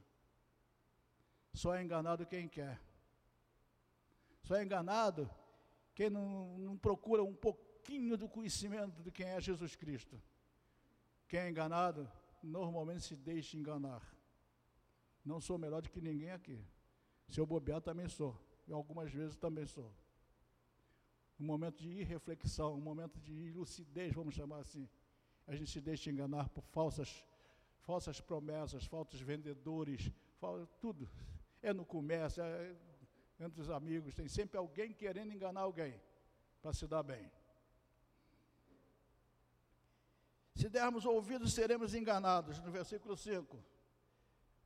Só 1.53 1.73
é 1.73 1.81
enganado 1.81 2.25
quem 2.27 2.47
quer. 2.47 2.79
Só 4.43 4.55
é 4.55 4.63
enganado 4.63 5.27
quem 5.95 6.09
não, 6.09 6.59
não 6.59 6.77
procura 6.77 7.23
um 7.23 7.33
pouquinho 7.85 8.17
do 8.17 8.27
conhecimento 8.27 9.03
de 9.03 9.11
quem 9.11 9.27
é 9.27 9.39
Jesus 9.39 9.75
Cristo. 9.75 10.19
Quem 11.27 11.39
é 11.39 11.49
enganado, 11.49 12.09
normalmente 12.41 13.03
se 13.03 13.15
deixa 13.15 13.55
enganar. 13.55 14.01
Não 15.23 15.39
sou 15.39 15.57
melhor 15.59 15.83
do 15.83 15.89
que 15.91 16.01
ninguém 16.01 16.31
aqui. 16.31 16.59
Se 17.29 17.39
eu 17.39 17.45
bobear, 17.45 17.81
também 17.81 18.09
sou. 18.09 18.35
E 18.67 18.73
algumas 18.73 19.11
vezes 19.11 19.37
também 19.37 19.67
sou. 19.67 19.93
Um 21.39 21.45
momento 21.45 21.79
de 21.83 21.89
irreflexão, 21.89 22.73
um 22.73 22.81
momento 22.81 23.19
de 23.19 23.51
lucidez, 23.51 24.13
vamos 24.13 24.33
chamar 24.33 24.61
assim 24.61 24.89
a 25.47 25.55
gente 25.55 25.69
se 25.69 25.79
deixa 25.79 26.09
enganar 26.09 26.49
por 26.49 26.63
falsas, 26.63 27.23
falsas 27.81 28.19
promessas, 28.19 28.83
falsos 28.85 29.21
vendedores, 29.21 30.11
tudo. 30.79 31.07
É 31.61 31.71
no 31.71 31.85
comércio, 31.85 32.41
é 32.41 32.75
entre 33.39 33.61
os 33.61 33.69
amigos, 33.69 34.15
tem 34.15 34.27
sempre 34.27 34.57
alguém 34.57 34.91
querendo 34.91 35.31
enganar 35.31 35.61
alguém 35.61 35.93
para 36.63 36.73
se 36.73 36.87
dar 36.87 37.03
bem. 37.03 37.29
Se 40.55 40.69
dermos 40.69 41.05
ouvidos, 41.05 41.53
seremos 41.53 41.93
enganados, 41.93 42.59
no 42.61 42.71
versículo 42.71 43.17
5. 43.17 43.61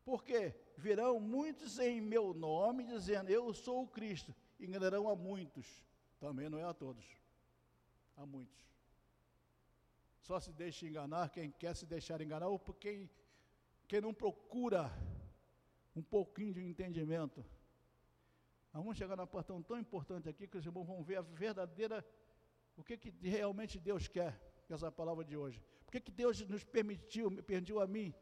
Porque 0.06 0.56
virão 0.78 1.20
muitos 1.20 1.80
em 1.80 2.00
meu 2.00 2.32
nome, 2.34 2.86
dizendo, 2.86 3.30
eu 3.30 3.52
sou 3.54 3.84
o 3.84 3.88
Cristo, 3.88 4.34
enganarão 4.60 5.10
a 5.10 5.16
muitos. 5.16 5.84
Também 6.20 6.48
não 6.48 6.60
é 6.60 6.64
a 6.64 6.74
todos, 6.74 7.04
a 8.16 8.26
muitos. 8.26 8.60
Só 10.22 10.40
se 10.40 10.52
deixa 10.52 10.86
enganar 10.86 11.30
quem 11.30 11.50
quer 11.50 11.76
se 11.76 11.88
deixar 11.88 12.22
enganar, 12.22 12.48
ou 12.48 12.60
quem, 12.60 13.10
quem 13.88 14.00
não 14.00 14.14
procura 14.14 14.92
um 15.96 16.04
pouquinho 16.04 16.54
de 16.54 16.64
entendimento. 16.64 17.44
Nós 18.72 18.84
vamos 18.84 18.96
chegar 18.96 19.16
na 19.16 19.26
parte 19.26 19.52
tão 19.64 19.80
importante 19.80 20.30
aqui 20.30 20.48
que 20.48 20.58
os 20.58 20.66
irmãos 20.66 20.86
vão 20.86 21.02
ver 21.02 21.18
a 21.18 21.22
verdadeira, 21.22 22.06
o 22.78 22.84
que, 22.84 22.96
que 22.96 23.10
realmente 23.28 23.80
Deus 23.80 24.08
quer 24.08 24.49
essa 24.74 24.92
palavra 24.92 25.24
de 25.24 25.36
hoje. 25.36 25.62
Por 25.86 25.92
que, 25.92 26.02
que 26.02 26.12
Deus 26.12 26.40
nos 26.48 26.64
permitiu, 26.64 27.30
me 27.30 27.42
permitiu 27.42 27.82
a 27.82 27.88
mim, 27.88 28.14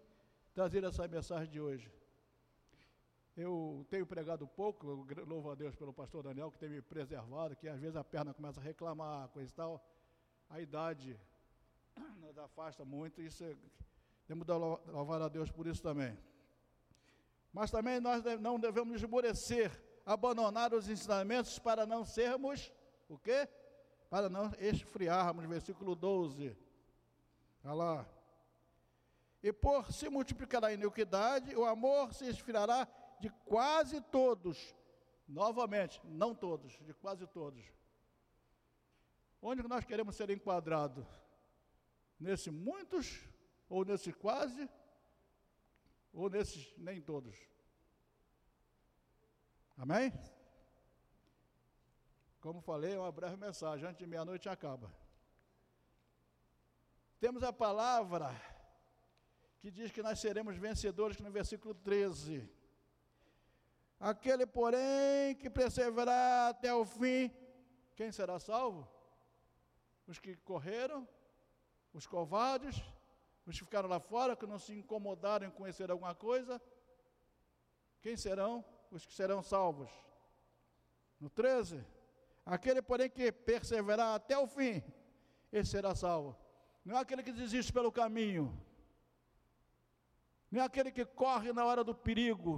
trazer 0.53 0.83
essa 0.83 1.07
mensagem 1.07 1.49
de 1.49 1.59
hoje? 1.59 1.91
Eu 3.35 3.85
tenho 3.89 4.05
pregado 4.05 4.47
pouco, 4.47 5.05
eu 5.15 5.25
louvo 5.25 5.51
a 5.51 5.55
Deus 5.55 5.75
pelo 5.75 5.93
pastor 5.93 6.23
Daniel, 6.23 6.51
que 6.51 6.57
tem 6.57 6.69
me 6.69 6.81
preservado, 6.81 7.55
que 7.55 7.67
às 7.67 7.79
vezes 7.79 7.95
a 7.95 8.03
perna 8.03 8.33
começa 8.33 8.59
a 8.59 8.63
reclamar, 8.63 9.29
coisa 9.29 9.51
e 9.51 9.53
tal. 9.53 9.85
A 10.49 10.59
idade 10.59 11.19
nos 12.19 12.37
afasta 12.37 12.83
muito, 12.83 13.21
isso 13.21 13.43
é, 13.43 13.55
temos 14.25 14.45
de 14.45 14.53
louvar 14.53 15.21
a 15.21 15.27
Deus 15.27 15.51
por 15.51 15.67
isso 15.67 15.83
também. 15.83 16.17
Mas 17.53 17.69
também 17.69 17.99
nós 17.99 18.23
não 18.39 18.59
devemos 18.59 18.95
esmorecer, 18.95 19.71
abandonar 20.05 20.73
os 20.73 20.89
ensinamentos 20.89 21.59
para 21.59 21.85
não 21.85 22.03
sermos, 22.05 22.73
o 23.07 23.17
quê? 23.17 23.47
Para 24.09 24.29
não 24.29 24.51
esfriarmos, 24.57 25.45
versículo 25.45 25.95
12. 25.95 26.55
Olha 27.63 27.73
lá. 27.73 28.09
E 29.43 29.51
por 29.53 29.91
se 29.91 30.09
multiplicará 30.09 30.67
a 30.67 30.73
iniquidade, 30.73 31.55
o 31.55 31.65
amor 31.65 32.13
se 32.13 32.25
esfriará 32.25 32.87
de 33.19 33.29
quase 33.45 34.01
todos. 34.01 34.75
Novamente, 35.27 36.01
não 36.05 36.33
todos, 36.33 36.73
de 36.85 36.93
quase 36.93 37.27
todos. 37.27 37.63
Onde 39.41 39.61
nós 39.67 39.85
queremos 39.85 40.15
ser 40.15 40.29
enquadrados? 40.29 41.05
Nesse 42.19 42.49
muitos, 42.49 43.21
ou 43.69 43.85
nesse 43.85 44.11
quase, 44.13 44.69
ou 46.13 46.29
nesses 46.29 46.73
nem 46.77 47.01
todos. 47.01 47.35
Amém? 49.77 50.11
Como 52.39 52.61
falei, 52.61 52.93
é 52.93 52.99
uma 52.99 53.11
breve 53.11 53.35
mensagem, 53.37 53.87
antes 53.87 53.99
de 53.99 54.07
meia-noite 54.07 54.47
acaba. 54.47 54.91
Temos 57.19 57.43
a 57.43 57.51
palavra 57.51 58.29
que 59.59 59.71
diz 59.71 59.91
que 59.91 60.03
nós 60.03 60.19
seremos 60.19 60.55
vencedores, 60.55 61.19
no 61.19 61.31
versículo 61.31 61.73
13. 61.73 62.47
Aquele, 63.99 64.45
porém, 64.45 65.35
que 65.35 65.49
perseverar 65.49 66.49
até 66.49 66.73
o 66.73 66.85
fim, 66.85 67.31
quem 67.95 68.11
será 68.11 68.39
salvo? 68.39 68.87
Os 70.05 70.19
que 70.19 70.35
correram 70.37 71.07
os 71.97 72.05
covardes, 72.05 72.83
os 73.45 73.57
que 73.57 73.65
ficaram 73.65 73.89
lá 73.89 73.99
fora, 73.99 74.35
que 74.35 74.45
não 74.45 74.59
se 74.59 74.73
incomodaram 74.73 75.47
em 75.47 75.51
conhecer 75.51 75.89
alguma 75.89 76.13
coisa, 76.13 76.61
quem 78.01 78.15
serão? 78.15 78.63
Os 78.91 79.05
que 79.05 79.13
serão 79.13 79.41
salvos. 79.41 79.89
No 81.19 81.29
13, 81.29 81.83
aquele, 82.53 82.81
porém, 82.81 83.09
que 83.09 83.31
perseverar 83.31 84.15
até 84.15 84.37
o 84.37 84.47
fim, 84.47 84.81
esse 85.51 85.71
será 85.71 85.93
salvo. 85.93 86.35
Não 86.83 86.95
é 86.97 87.01
aquele 87.01 87.21
que 87.21 87.33
desiste 87.33 87.71
pelo 87.71 87.91
caminho, 87.91 88.45
não 90.49 90.61
é 90.61 90.65
aquele 90.65 90.91
que 90.91 91.05
corre 91.05 91.51
na 91.51 91.65
hora 91.65 91.83
do 91.83 91.93
perigo, 91.93 92.53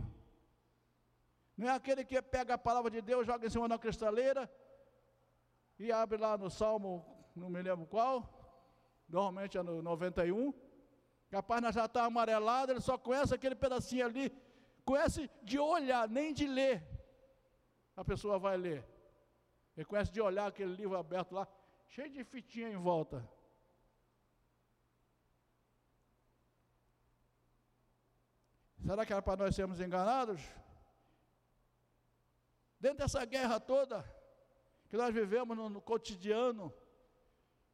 Não 1.59 1.67
é 1.67 1.71
aquele 1.71 2.05
que 2.05 2.21
pega 2.21 2.53
a 2.53 2.57
palavra 2.57 2.89
de 2.89 3.01
Deus, 3.01 3.27
joga 3.27 3.45
em 3.45 3.49
cima 3.49 3.67
da 3.67 3.77
cristaleira 3.77 4.49
e 5.77 5.91
abre 5.91 6.17
lá 6.17 6.37
no 6.37 6.49
Salmo, 6.49 6.91
não 7.35 7.49
me 7.49 7.61
lembro 7.61 7.85
qual, 7.85 8.15
normalmente 9.09 9.57
é 9.57 9.61
no 9.61 9.81
91. 9.81 10.53
A 11.33 11.43
página 11.43 11.69
já 11.73 11.83
está 11.83 12.05
amarelada, 12.05 12.71
ele 12.71 12.79
só 12.79 12.97
conhece 12.97 13.35
aquele 13.35 13.55
pedacinho 13.55 14.05
ali, 14.05 14.31
conhece 14.85 15.29
de 15.43 15.59
olhar, 15.59 16.07
nem 16.07 16.33
de 16.33 16.47
ler. 16.47 16.81
A 17.93 18.05
pessoa 18.05 18.39
vai 18.39 18.55
ler. 18.55 18.88
Ele 19.75 19.85
conhece 19.85 20.11
de 20.11 20.21
olhar 20.21 20.47
aquele 20.47 20.75
livro 20.75 20.97
aberto 20.97 21.33
lá, 21.33 21.47
cheio 21.87 22.09
de 22.11 22.23
fitinha 22.23 22.69
em 22.69 22.77
volta. 22.77 23.27
Será 28.85 29.05
que 29.05 29.13
era 29.13 29.21
para 29.21 29.43
nós 29.43 29.55
sermos 29.55 29.79
enganados? 29.79 30.41
Dentro 32.79 32.99
dessa 32.99 33.23
guerra 33.25 33.59
toda 33.59 34.03
que 34.89 34.97
nós 34.97 35.13
vivemos 35.13 35.55
no, 35.55 35.69
no 35.69 35.81
cotidiano, 35.81 36.73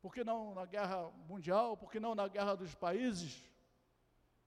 por 0.01 0.13
que 0.13 0.23
não 0.23 0.53
na 0.53 0.65
guerra 0.65 1.10
mundial, 1.27 1.77
por 1.77 1.91
que 1.91 1.99
não 1.99 2.13
na 2.13 2.27
guerra 2.27 2.55
dos 2.55 2.75
países? 2.75 3.43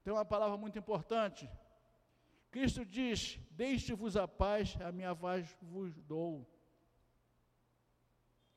Tem 0.03 0.13
uma 0.13 0.23
palavra 0.23 0.57
muito 0.57 0.77
importante. 0.77 1.49
Cristo 2.51 2.85
diz: 2.85 3.39
Deixe-vos 3.51 4.15
a 4.15 4.27
paz, 4.27 4.77
a 4.81 4.91
minha 4.91 5.15
paz 5.15 5.57
vos 5.61 5.93
dou. 6.03 6.47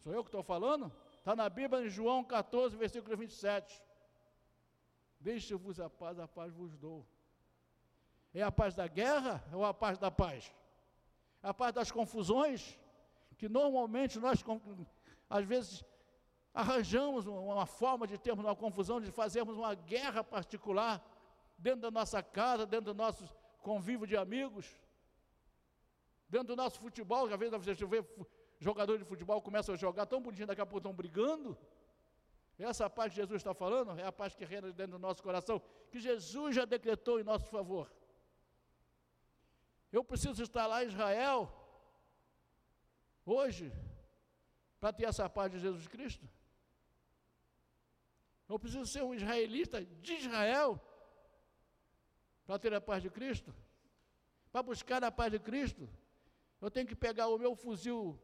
Sou 0.03 0.13
eu 0.13 0.25
que 0.25 0.29
estou 0.29 0.43
falando? 0.43 0.93
Está 1.19 1.37
na 1.37 1.49
Bíblia, 1.49 1.85
em 1.85 1.89
João 1.89 2.25
14, 2.25 2.77
versículo 2.77 3.17
27. 3.17 3.81
Deixe-vos 5.21 5.79
a 5.79 5.89
paz, 5.89 6.19
a 6.19 6.27
paz 6.27 6.53
vos 6.53 6.77
dou. 6.77 7.07
É 8.35 8.43
a 8.43 8.51
paz 8.51 8.75
da 8.75 8.89
guerra 8.89 9.45
ou 9.53 9.65
a 9.65 9.73
paz 9.73 9.99
da 9.99 10.11
paz? 10.11 10.53
A 11.41 11.55
paz 11.55 11.73
das 11.73 11.93
confusões, 11.93 12.77
que 13.39 13.49
normalmente 13.49 14.19
nós, 14.19 14.45
às 15.31 15.45
vezes, 15.45 15.85
arranjamos 16.53 17.27
uma 17.27 17.67
forma 17.67 18.05
de 18.05 18.19
termos 18.19 18.45
uma 18.45 18.57
confusão, 18.57 19.01
de 19.01 19.13
fazermos 19.13 19.57
uma 19.57 19.75
guerra 19.75 20.25
particular 20.25 21.01
dentro 21.57 21.83
da 21.83 21.91
nossa 21.93 22.21
casa, 22.21 22.67
dentro 22.67 22.93
do 22.93 22.95
nosso 22.95 23.25
convívio 23.61 24.07
de 24.07 24.17
amigos, 24.17 24.67
dentro 26.29 26.49
do 26.49 26.57
nosso 26.57 26.81
futebol, 26.81 27.33
às 27.33 27.39
vezes 27.39 27.65
você 27.65 27.87
vê 27.87 28.05
jogadores 28.63 29.01
de 29.03 29.09
futebol 29.13 29.41
começam 29.43 29.75
a 29.75 29.79
jogar 29.79 30.07
tão 30.07 30.21
bonitinho, 30.23 30.47
daqui 30.47 30.61
a 30.61 30.67
pouco 30.67 30.79
estão 30.79 30.95
brigando. 30.95 31.59
Essa 32.59 32.89
paz 32.89 33.13
que 33.13 33.17
Jesus 33.17 33.41
está 33.41 33.53
falando 33.53 33.99
é 33.99 34.07
a 34.07 34.13
paz 34.13 34.35
que 34.35 34.45
reina 34.45 34.71
dentro 34.73 34.93
do 34.93 34.99
nosso 34.99 35.23
coração, 35.23 35.61
que 35.91 35.99
Jesus 35.99 36.55
já 36.55 36.65
decretou 36.65 37.19
em 37.19 37.25
nosso 37.25 37.47
favor. 37.47 37.93
Eu 39.91 40.05
preciso 40.05 40.43
estar 40.43 40.67
lá 40.67 40.85
em 40.85 40.89
Israel, 40.89 41.41
hoje, 43.27 43.73
para 44.81 44.93
ter 44.93 45.05
essa 45.05 45.29
paz 45.29 45.51
de 45.51 45.59
Jesus 45.59 45.87
Cristo. 45.89 46.27
Eu 48.49 48.59
preciso 48.59 48.87
ser 48.87 49.03
um 49.03 49.15
israelita 49.15 49.85
de 49.85 50.13
Israel, 50.15 50.81
para 52.47 52.59
ter 52.59 52.73
a 52.75 52.81
paz 52.81 53.03
de 53.03 53.11
Cristo. 53.11 53.55
Para 54.53 54.63
buscar 54.63 55.03
a 55.03 55.11
paz 55.11 55.33
de 55.33 55.39
Cristo, 55.39 55.89
eu 56.61 56.71
tenho 56.71 56.87
que 56.87 56.95
pegar 56.95 57.29
o 57.29 57.39
meu 57.39 57.55
fuzil 57.57 58.21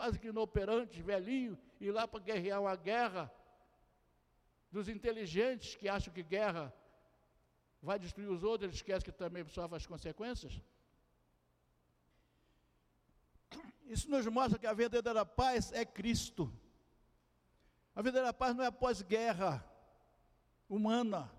quase 0.00 0.18
que 0.18 0.28
inoperante, 0.28 1.02
velhinho, 1.02 1.58
ir 1.78 1.90
lá 1.92 2.08
para 2.08 2.20
guerrear 2.20 2.58
uma 2.58 2.74
guerra 2.74 3.30
dos 4.72 4.88
inteligentes 4.88 5.74
que 5.74 5.90
acham 5.90 6.10
que 6.10 6.22
guerra 6.22 6.72
vai 7.82 7.98
destruir 7.98 8.30
os 8.30 8.42
outros, 8.42 8.74
esquece 8.74 9.04
que 9.04 9.12
também 9.12 9.46
sofre 9.46 9.76
as 9.76 9.86
consequências. 9.86 10.58
Isso 13.84 14.10
nos 14.10 14.24
mostra 14.26 14.58
que 14.58 14.66
a 14.66 14.72
verdadeira 14.72 15.26
paz 15.26 15.70
é 15.72 15.84
Cristo. 15.84 16.50
A 17.94 18.00
verdadeira 18.00 18.32
paz 18.32 18.56
não 18.56 18.64
é 18.64 18.70
pós-guerra 18.70 19.62
humana. 20.66 21.30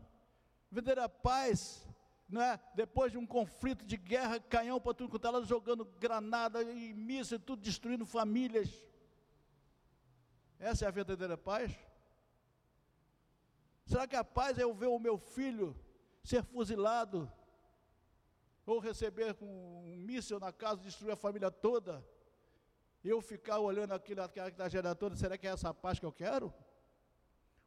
A 0.70 0.76
verdadeira 0.76 1.10
paz 1.10 1.84
não 2.32 2.42
é 2.42 2.60
depois 2.74 3.12
de 3.12 3.18
um 3.18 3.26
conflito 3.26 3.86
de 3.86 3.98
guerra, 3.98 4.40
canhão 4.40 4.80
para 4.80 4.94
tudo 4.94 5.10
quanto 5.10 5.28
é 5.28 5.32
lado, 5.32 5.46
jogando 5.46 5.86
granada 5.86 6.64
e 6.64 6.94
míssil, 6.94 7.40
tudo 7.40 7.62
destruindo 7.62 8.06
famílias. 8.06 8.70
Essa 10.58 10.86
é 10.86 10.88
a 10.88 10.92
verdadeira 10.92 11.38
paz? 11.38 11.72
Será 13.86 14.08
que 14.08 14.16
a 14.16 14.24
paz 14.24 14.58
é 14.58 14.64
eu 14.64 14.74
ver 14.74 14.88
o 14.88 15.00
meu 15.00 15.18
filho 15.18 15.76
ser 16.24 16.44
fuzilado, 16.44 17.32
ou 18.66 18.80
receber 18.80 19.36
um 19.42 19.98
míssil 19.98 20.40
na 20.40 20.54
casa, 20.54 20.82
destruir 20.82 21.12
a 21.12 21.16
família 21.16 21.52
toda, 21.52 22.06
eu 23.04 23.22
ficar 23.22 23.60
olhando 23.60 23.94
aquilo, 23.94 24.22
aquela 24.22 24.52
tragédia 24.52 24.96
toda, 24.96 25.16
será 25.16 25.38
que 25.38 25.48
é 25.48 25.52
essa 25.52 25.74
paz 25.74 26.00
que 26.00 26.06
eu 26.06 26.12
quero? 26.12 26.54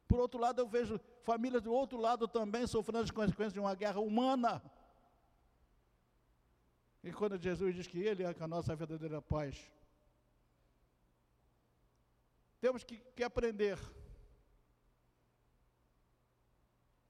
Por 0.07 0.19
outro 0.19 0.39
lado, 0.39 0.61
eu 0.61 0.67
vejo 0.67 0.99
famílias 1.23 1.61
do 1.61 1.73
outro 1.73 1.97
lado 1.99 2.27
também 2.27 2.67
sofrendo 2.67 3.03
as 3.03 3.11
consequências 3.11 3.53
de 3.53 3.59
uma 3.59 3.75
guerra 3.75 3.99
humana. 3.99 4.61
E 7.03 7.11
quando 7.11 7.37
Jesus 7.37 7.75
diz 7.75 7.87
que 7.87 7.99
Ele 7.99 8.23
é 8.23 8.35
a 8.39 8.47
nossa 8.47 8.75
verdadeira 8.75 9.21
paz, 9.21 9.71
temos 12.59 12.83
que, 12.83 12.97
que 13.15 13.23
aprender 13.23 13.77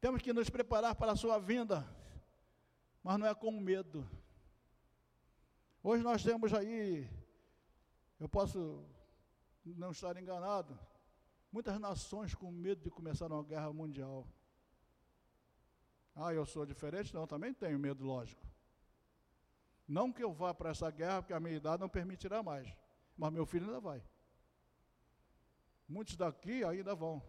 Temos 0.05 0.21
que 0.21 0.31
nos 0.31 0.51
preparar 0.51 0.93
para 0.93 1.13
a 1.13 1.15
sua 1.15 1.39
vinda, 1.39 1.83
mas 3.01 3.17
não 3.17 3.25
é 3.25 3.33
com 3.33 3.49
medo. 3.51 4.07
Hoje 5.81 6.03
nós 6.03 6.21
temos 6.21 6.53
aí, 6.53 7.09
eu 8.19 8.29
posso 8.29 8.85
não 9.65 9.89
estar 9.89 10.15
enganado, 10.15 10.77
muitas 11.51 11.79
nações 11.79 12.33
com 12.33 12.51
medo 12.51 12.83
de 12.83 12.89
começar 12.89 13.31
uma 13.31 13.43
guerra 13.43 13.71
mundial. 13.71 14.27
Ah, 16.15 16.33
eu 16.33 16.45
sou 16.45 16.65
diferente? 16.65 17.13
Não, 17.13 17.27
também 17.27 17.53
tenho 17.53 17.77
medo, 17.77 18.03
lógico. 18.05 18.45
Não 19.87 20.11
que 20.11 20.23
eu 20.23 20.33
vá 20.33 20.53
para 20.53 20.69
essa 20.69 20.89
guerra, 20.89 21.21
porque 21.21 21.33
a 21.33 21.39
minha 21.39 21.55
idade 21.55 21.81
não 21.81 21.89
permitirá 21.89 22.41
mais. 22.41 22.67
Mas 23.17 23.31
meu 23.31 23.45
filho 23.45 23.65
ainda 23.65 23.79
vai. 23.79 24.03
Muitos 25.87 26.15
daqui 26.15 26.63
ainda 26.63 26.95
vão. 26.95 27.21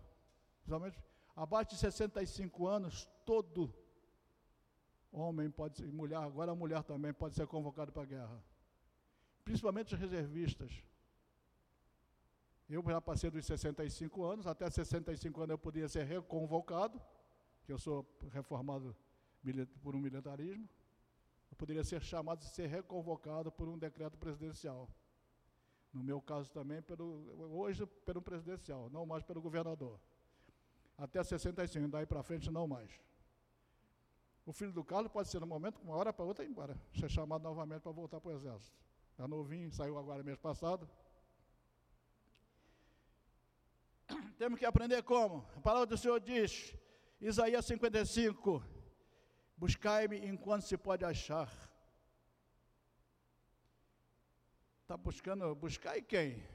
Principalmente 0.63 0.99
Abaixo 1.37 1.71
de 1.73 1.77
65 1.77 2.67
anos, 2.67 3.07
todo 3.27 3.71
homem 5.13 5.51
pode 5.51 5.77
ser, 5.77 5.93
mulher, 5.93 6.17
agora 6.17 6.53
a 6.53 6.55
mulher 6.55 6.83
também 6.83 7.13
pode 7.13 7.35
ser 7.35 7.47
convocada 7.47 7.93
para 7.93 8.03
a 8.03 8.07
guerra. 8.07 8.43
Principalmente 9.45 9.93
os 9.93 10.01
reservistas. 10.01 10.83
Eu 12.69 12.83
já 12.83 13.01
passei 13.01 13.31
dos 13.31 13.45
65 13.47 14.25
anos, 14.25 14.47
até 14.47 14.69
65 14.69 15.41
anos 15.41 15.51
eu 15.51 15.59
podia 15.59 15.89
ser 15.89 16.05
reconvocado, 16.05 17.01
que 17.65 17.73
eu 17.73 17.79
sou 17.79 18.05
reformado 18.33 18.95
por 19.83 19.95
um 19.95 20.01
militarismo. 20.01 20.69
Eu 21.51 21.57
poderia 21.57 21.85
ser 21.85 22.03
chamado 22.03 22.41
de 22.41 22.47
ser 22.47 22.67
reconvocado 22.67 23.53
por 23.53 23.69
um 23.69 23.79
decreto 23.79 24.19
presidencial. 24.19 24.91
No 25.93 26.03
meu 26.03 26.21
caso 26.21 26.51
também, 26.51 26.83
pelo, 26.83 27.57
hoje 27.57 27.87
pelo 28.05 28.21
presidencial, 28.21 28.91
não 28.91 29.07
mais 29.07 29.23
pelo 29.23 29.41
governador 29.41 29.99
até 30.99 31.23
65, 31.23 31.89
daí 31.89 32.07
para 32.07 32.23
frente 32.23 32.51
não 32.51 32.67
mais. 32.67 32.91
O 34.45 34.53
filho 34.53 34.73
do 34.73 34.85
Carlos 34.85 35.11
pode 35.11 35.29
ser 35.29 35.41
no 35.41 35.47
momento, 35.47 35.81
uma 35.83 35.95
hora 35.95 36.13
para 36.13 36.25
outra, 36.25 36.45
embora, 36.45 36.77
ser 36.95 37.11
chamado 37.11 37.43
novamente 37.43 37.83
para 37.83 37.93
voltar 37.93 38.21
para 38.21 38.31
o 38.31 38.35
exército. 38.35 38.77
É 39.19 39.27
novinho, 39.27 39.71
saiu 39.73 39.99
agora 39.99 40.23
mês 40.23 40.39
passado. 40.39 40.89
Temos 44.39 44.59
que 44.59 44.65
aprender 44.65 45.03
como? 45.03 45.49
A 45.57 45.61
palavra 45.61 45.87
do 45.87 45.99
Senhor 45.99 46.21
diz, 46.21 46.75
Isaías 47.21 47.65
55, 47.65 48.63
buscai-me 49.57 50.19
enquanto 50.27 50.63
se 50.63 50.77
pode 50.77 51.05
achar. 51.05 51.51
Está 54.83 54.97
buscando, 54.97 55.55
buscar 55.55 55.97
e 55.97 56.03
quem? 56.03 56.47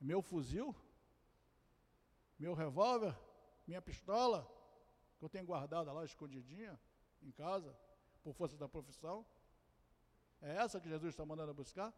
Meu 0.00 0.22
fuzil? 0.22 0.74
meu 2.42 2.54
revólver, 2.54 3.16
minha 3.68 3.80
pistola, 3.80 4.38
que 5.16 5.24
eu 5.24 5.28
tenho 5.28 5.44
guardada 5.44 5.92
lá 5.92 6.04
escondidinha 6.04 6.76
em 7.22 7.30
casa, 7.30 7.72
por 8.20 8.34
força 8.34 8.56
da 8.56 8.68
profissão. 8.68 9.24
É 10.40 10.56
essa 10.56 10.80
que 10.80 10.88
Jesus 10.88 11.10
está 11.10 11.24
mandando 11.24 11.54
buscar? 11.54 11.94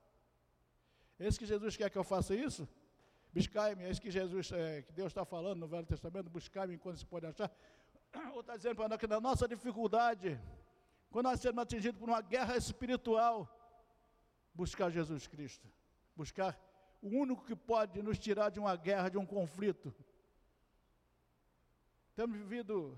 Esse 1.18 1.38
que 1.38 1.47
Jesus 1.47 1.79
quer 1.79 1.88
que 1.88 1.97
eu 1.97 2.05
faça 2.05 2.35
isso? 2.35 2.68
Buscai-me, 3.35 3.83
é 3.83 3.90
isso 3.90 4.01
que 4.01 4.12
Jesus, 4.12 4.53
é, 4.53 4.83
que 4.83 4.92
Deus 4.92 5.09
está 5.09 5.25
falando 5.25 5.59
no 5.59 5.66
Velho 5.66 5.85
Testamento, 5.85 6.31
buscai-me 6.31 6.75
enquanto 6.77 6.99
se 6.99 7.07
pode 7.07 7.27
achar. 7.27 7.51
Ou 8.33 8.40
está 8.40 8.57
dizendo 8.57 8.77
para 8.77 8.88
nós 8.88 8.99
que 8.99 9.09
na 9.09 9.20
nossa 9.20 9.49
dificuldade, 9.49 10.40
quando 11.11 11.27
nós 11.27 11.40
sermos 11.40 11.62
atingidos 11.62 11.99
por 11.99 12.09
uma 12.09 12.20
guerra 12.20 12.57
espiritual, 12.57 13.49
buscar 14.55 14.88
Jesus 14.88 15.27
Cristo, 15.27 15.66
buscar 16.14 16.57
o 17.03 17.09
único 17.09 17.44
que 17.44 17.57
pode 17.57 18.01
nos 18.01 18.20
tirar 18.20 18.51
de 18.51 18.61
uma 18.61 18.77
guerra, 18.77 19.09
de 19.09 19.18
um 19.18 19.27
conflito, 19.27 19.92
temos 22.14 22.38
vivido 22.38 22.97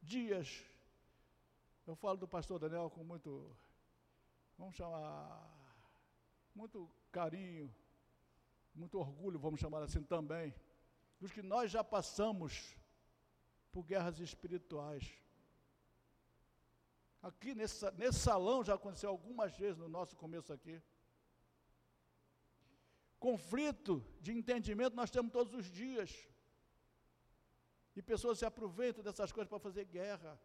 dias, 0.00 0.64
eu 1.86 1.94
falo 1.94 2.16
do 2.16 2.26
pastor 2.26 2.58
Daniel 2.58 2.88
com 2.88 3.04
muito 3.04 3.54
vamos 4.56 4.74
chamar, 4.76 5.46
muito 6.54 6.90
carinho, 7.12 7.70
muito 8.74 8.98
orgulho, 8.98 9.38
vamos 9.38 9.60
chamar 9.60 9.82
assim 9.82 10.02
também, 10.02 10.54
dos 11.20 11.30
que 11.30 11.42
nós 11.42 11.70
já 11.70 11.82
passamos 11.82 12.76
por 13.70 13.84
guerras 13.84 14.18
espirituais. 14.18 15.04
Aqui 17.22 17.54
nesse, 17.54 17.90
nesse 17.92 18.18
salão 18.18 18.62
já 18.62 18.74
aconteceu 18.74 19.08
algumas 19.10 19.56
vezes 19.56 19.78
no 19.78 19.88
nosso 19.88 20.14
começo 20.16 20.52
aqui. 20.52 20.82
Conflito 23.18 24.04
de 24.20 24.32
entendimento 24.32 24.94
nós 24.94 25.10
temos 25.10 25.32
todos 25.32 25.54
os 25.54 25.70
dias. 25.70 26.10
E 27.96 28.02
pessoas 28.02 28.38
se 28.38 28.44
aproveitam 28.44 29.02
dessas 29.02 29.32
coisas 29.32 29.48
para 29.48 29.58
fazer 29.58 29.84
guerra. 29.86 30.38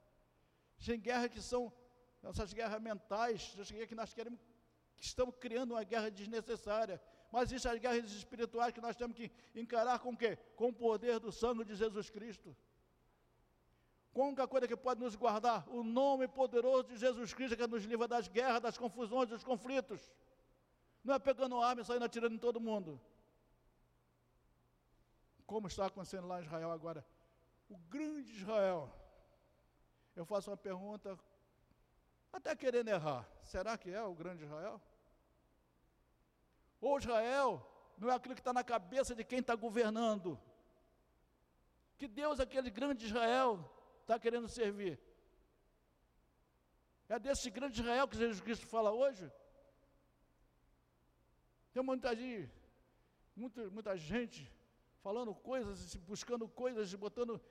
Tem 0.85 0.99
guerra 0.99 1.27
que 1.27 1.41
são 1.41 1.73
essas 2.23 2.53
guerras 2.53 2.81
mentais, 2.81 3.51
essas 3.53 3.69
guerras 3.69 3.89
que 3.89 3.95
nós 3.95 4.13
queremos, 4.13 4.39
que 4.95 5.03
estamos 5.03 5.35
criando 5.37 5.71
uma 5.71 5.83
guerra 5.83 6.09
desnecessária. 6.09 7.01
Mas 7.31 7.49
existem 7.49 7.71
as 7.71 7.79
guerras 7.79 8.11
espirituais 8.11 8.73
que 8.73 8.81
nós 8.81 8.95
temos 8.95 9.15
que 9.15 9.31
encarar 9.53 9.99
com 9.99 10.09
o 10.09 10.17
quê? 10.17 10.37
Com 10.55 10.69
o 10.69 10.73
poder 10.73 11.19
do 11.19 11.31
sangue 11.31 11.63
de 11.63 11.75
Jesus 11.75 12.09
Cristo. 12.09 12.55
Com 14.11 14.33
a 14.41 14.47
coisa 14.47 14.67
que 14.67 14.75
pode 14.75 14.99
nos 14.99 15.15
guardar, 15.15 15.67
o 15.69 15.83
nome 15.83 16.27
poderoso 16.27 16.85
de 16.85 16.97
Jesus 16.97 17.33
Cristo 17.33 17.55
que 17.55 17.67
nos 17.67 17.83
livra 17.83 18.07
das 18.07 18.27
guerras, 18.27 18.61
das 18.61 18.77
confusões, 18.77 19.29
dos 19.29 19.43
conflitos. 19.43 20.11
Não 21.03 21.13
é 21.13 21.19
pegando 21.19 21.61
arma 21.61 21.81
e 21.81 21.85
saindo 21.85 22.03
atirando 22.03 22.33
em 22.33 22.39
todo 22.39 22.59
mundo. 22.59 22.99
Como 25.45 25.67
está 25.67 25.85
acontecendo 25.85 26.27
lá 26.27 26.39
em 26.39 26.43
Israel 26.43 26.71
agora. 26.71 27.05
O 27.69 27.77
grande 27.77 28.31
Israel. 28.31 28.91
Eu 30.15 30.25
faço 30.25 30.49
uma 30.49 30.57
pergunta, 30.57 31.17
até 32.33 32.55
querendo 32.55 32.89
errar. 32.89 33.29
Será 33.43 33.77
que 33.77 33.91
é 33.91 34.01
o 34.01 34.13
grande 34.13 34.43
Israel? 34.43 34.81
Ou 36.81 36.97
Israel 36.97 37.65
não 37.97 38.09
é 38.09 38.15
aquilo 38.15 38.35
que 38.35 38.41
está 38.41 38.53
na 38.53 38.63
cabeça 38.63 39.13
de 39.13 39.23
quem 39.23 39.39
está 39.39 39.55
governando? 39.55 40.39
Que 41.97 42.07
Deus, 42.07 42.39
aquele 42.39 42.69
grande 42.69 43.05
Israel, 43.05 43.59
está 44.01 44.17
querendo 44.17 44.47
servir? 44.47 44.97
É 47.09 47.19
desse 47.19 47.49
grande 47.49 47.81
Israel 47.81 48.07
que 48.07 48.17
Jesus 48.17 48.39
Cristo 48.39 48.65
fala 48.67 48.91
hoje? 48.91 49.29
Tem 51.73 51.83
muita 51.83 52.15
gente, 52.15 52.49
muita, 53.35 53.69
muita 53.69 53.97
gente 53.97 54.51
falando 55.01 55.33
coisas, 55.35 55.95
buscando 55.97 56.47
coisas, 56.47 56.93
botando 56.95 57.41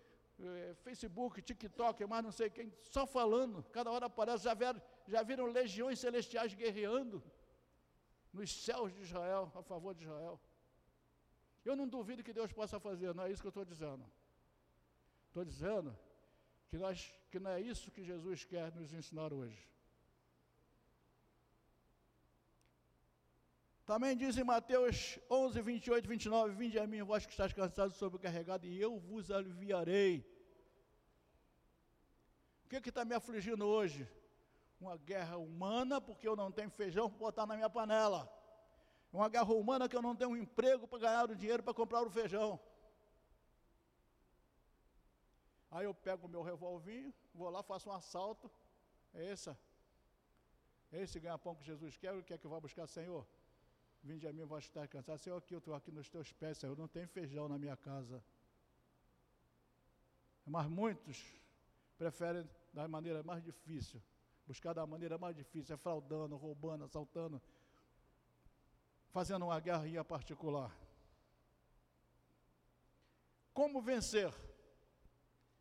eh, 0.41 0.75
Facebook, 0.83 1.43
TikTok, 1.43 2.05
mas 2.07 2.25
não 2.25 2.33
sei 2.33 2.49
quem, 2.51 2.73
só 2.83 3.07
falando, 3.07 3.63
cada 3.65 3.91
hora 3.91 4.07
aparece, 4.07 4.45
já, 4.45 4.55
já 5.07 5.23
viram 5.23 5.47
legiões 5.47 5.99
celestiais 5.99 6.55
guerreando 6.55 7.23
nos 8.33 8.51
céus 8.65 8.93
de 8.93 9.01
Israel, 9.03 9.51
a 9.55 9.63
favor 9.63 9.95
de 9.95 10.05
Israel. 10.05 10.41
Eu 11.65 11.77
não 11.77 11.89
duvido 11.89 12.23
que 12.23 12.33
Deus 12.33 12.53
possa 12.53 12.79
fazer, 12.79 13.15
não 13.15 13.25
é 13.25 13.31
isso 13.31 13.43
que 13.43 13.47
eu 13.47 13.57
estou 13.57 13.65
dizendo. 13.65 14.05
Estou 15.29 15.45
dizendo 15.45 15.97
que, 16.69 16.79
nós, 16.79 17.13
que 17.31 17.39
não 17.39 17.51
é 17.51 17.61
isso 17.61 17.91
que 17.91 18.03
Jesus 18.03 18.45
quer 18.45 18.75
nos 18.75 18.93
ensinar 18.93 19.33
hoje. 19.33 19.67
Também 23.85 24.15
diz 24.15 24.37
em 24.37 24.45
Mateus 24.45 25.19
11, 25.31 25.63
28, 25.63 26.07
29, 26.07 26.55
Vinde 26.55 26.79
a 26.79 26.87
mim, 26.87 27.03
vós 27.03 27.25
que 27.25 27.33
estáis 27.33 27.55
cansados 27.55 27.97
e 27.97 27.99
sobrecarregados, 27.99 28.69
e 28.69 28.79
eu 28.79 28.99
vos 28.99 29.31
aliviarei. 29.31 30.27
O 32.65 32.69
que 32.69 32.91
está 32.91 33.03
me 33.03 33.15
afligindo 33.15 33.65
hoje? 33.65 34.07
Uma 34.81 34.97
guerra 34.97 35.37
humana, 35.37 36.01
porque 36.01 36.27
eu 36.27 36.37
não 36.37 36.53
tenho 36.53 36.71
feijão 36.71 37.09
para 37.11 37.19
botar 37.19 37.47
na 37.47 37.57
minha 37.57 37.71
panela. 37.71 38.31
Uma 39.13 39.29
guerra 39.29 39.53
humana 39.53 39.89
que 39.89 39.97
eu 39.97 40.03
não 40.03 40.15
tenho 40.15 40.31
um 40.31 40.37
emprego 40.37 40.87
para 40.87 40.99
ganhar 40.99 41.31
o 41.31 41.35
dinheiro 41.35 41.63
para 41.63 41.75
comprar 41.75 42.03
o 42.03 42.11
feijão. 42.11 42.61
Aí 45.71 45.85
eu 45.85 45.95
pego 45.95 46.27
o 46.27 46.31
meu 46.31 46.43
revolvinho, 46.43 47.13
vou 47.35 47.51
lá, 47.51 47.63
faço 47.63 47.89
um 47.91 47.93
assalto. 47.93 48.51
É 49.13 49.31
essa. 49.31 49.59
É 50.93 51.03
esse 51.03 51.19
ganha-pão 51.21 51.55
que 51.55 51.65
Jesus 51.65 51.97
quer, 51.97 52.13
o 52.15 52.23
que 52.23 52.33
é 52.33 52.39
que 52.39 52.47
eu 52.47 52.51
vou 52.51 52.61
buscar, 52.61 52.87
Senhor? 52.87 53.27
Vinde 54.03 54.27
a 54.27 54.33
mim, 54.33 54.45
vós 54.45 54.65
estar 54.65 54.87
cansados. 54.89 55.23
Senhor, 55.23 55.37
aqui 55.37 55.55
eu 55.55 55.59
estou 55.59 55.75
aqui 55.75 55.91
nos 55.91 56.09
teus 56.09 56.33
pés, 56.33 56.59
Senhor. 56.59 56.77
Não 56.77 56.89
tem 56.89 57.07
feijão 57.07 57.49
na 57.49 57.59
minha 57.59 57.77
casa. 57.77 58.23
Mas 60.47 60.67
muitos 60.67 61.23
preferem 61.99 62.49
da 62.73 62.89
maneira 62.89 63.23
mais 63.23 63.43
difícil. 63.43 64.01
Buscar 64.49 64.73
da 64.73 64.87
maneira 64.87 65.19
mais 65.19 65.37
difícil, 65.37 65.75
é 65.75 65.77
fraudando, 65.77 66.35
roubando, 66.35 66.83
assaltando, 66.83 67.41
fazendo 69.11 69.45
uma 69.45 69.61
guerrinha 69.61 70.03
particular. 70.03 70.75
Como 73.53 73.83
vencer? 73.83 74.33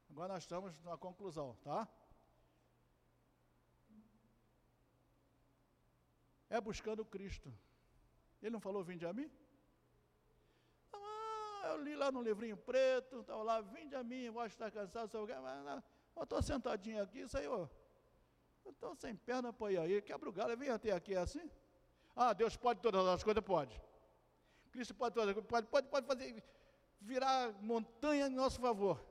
Agora 0.09 0.35
nós 0.35 0.43
estamos 0.43 0.81
na 0.83 0.95
conclusão, 0.95 1.53
tá? 1.65 1.85
É 6.49 6.61
buscando 6.61 7.03
Cristo. 7.03 7.53
Ele 8.41 8.51
não 8.51 8.61
falou, 8.61 8.85
vinde 8.85 9.05
a 9.05 9.11
mim? 9.11 9.29
Ah, 10.93 11.63
eu 11.71 11.83
li 11.83 11.93
lá 11.93 12.09
no 12.09 12.21
livrinho 12.21 12.55
preto, 12.55 13.19
estava 13.19 13.43
lá, 13.43 13.59
vinde 13.59 13.95
a 13.95 14.01
mim, 14.01 14.29
vou 14.29 14.45
estar 14.45 14.71
cansado, 14.71 15.11
sou 15.11 15.27
mas 15.27 15.83
eu 16.15 16.23
estou 16.23 16.41
sentadinho 16.41 17.03
aqui, 17.03 17.27
Senhor. 17.27 17.69
Eu 18.67 18.71
estou 18.71 18.93
sem 18.95 19.15
perna 19.15 19.53
para 19.53 19.71
ir 19.71 19.77
aí, 19.79 20.01
quebra 20.01 20.27
o 20.27 20.31
galho, 20.31 20.57
vem 20.57 20.69
até 20.69 20.91
aqui 20.91 21.13
é 21.13 21.19
assim. 21.19 21.49
Ah, 22.13 22.33
Deus 22.33 22.57
pode 22.57 22.81
todas 22.81 23.05
as 23.07 23.23
coisas? 23.23 23.41
Pode. 23.41 23.81
Cristo 24.71 24.93
pode 24.93 25.15
todas 25.15 25.29
as 25.29 25.33
coisas, 25.33 25.49
pode, 25.49 25.67
pode, 25.67 25.87
pode 25.87 26.05
fazer, 26.05 26.43
virar 26.99 27.53
montanha 27.61 28.27
em 28.27 28.29
nosso 28.29 28.59
favor. 28.59 29.01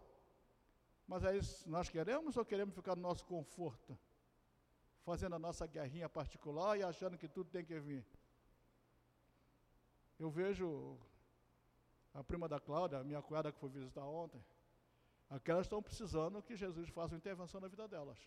Mas 1.08 1.24
é 1.24 1.34
isso 1.38 1.66
nós 1.70 1.88
queremos 1.88 2.36
ou 2.36 2.44
queremos 2.44 2.74
ficar 2.74 2.94
no 2.96 3.00
nosso 3.00 3.24
conforto? 3.24 3.98
Fazendo 5.06 5.36
a 5.36 5.38
nossa 5.38 5.66
guerrinha 5.66 6.06
particular 6.06 6.76
e 6.78 6.82
achando 6.82 7.16
que 7.16 7.26
tudo 7.26 7.48
tem 7.48 7.64
que 7.64 7.80
vir. 7.80 8.04
Eu 10.18 10.28
vejo 10.28 10.98
a 12.12 12.22
prima 12.22 12.46
da 12.46 12.60
Cláudia, 12.60 13.02
minha 13.02 13.22
cunhada 13.22 13.50
que 13.50 13.58
foi 13.58 13.70
visitar 13.70 14.04
ontem, 14.04 14.44
aquelas 15.30 15.64
estão 15.64 15.82
precisando 15.82 16.42
que 16.42 16.56
Jesus 16.56 16.90
faça 16.90 17.14
uma 17.14 17.18
intervenção 17.18 17.58
na 17.58 17.68
vida 17.68 17.88
delas. 17.88 18.18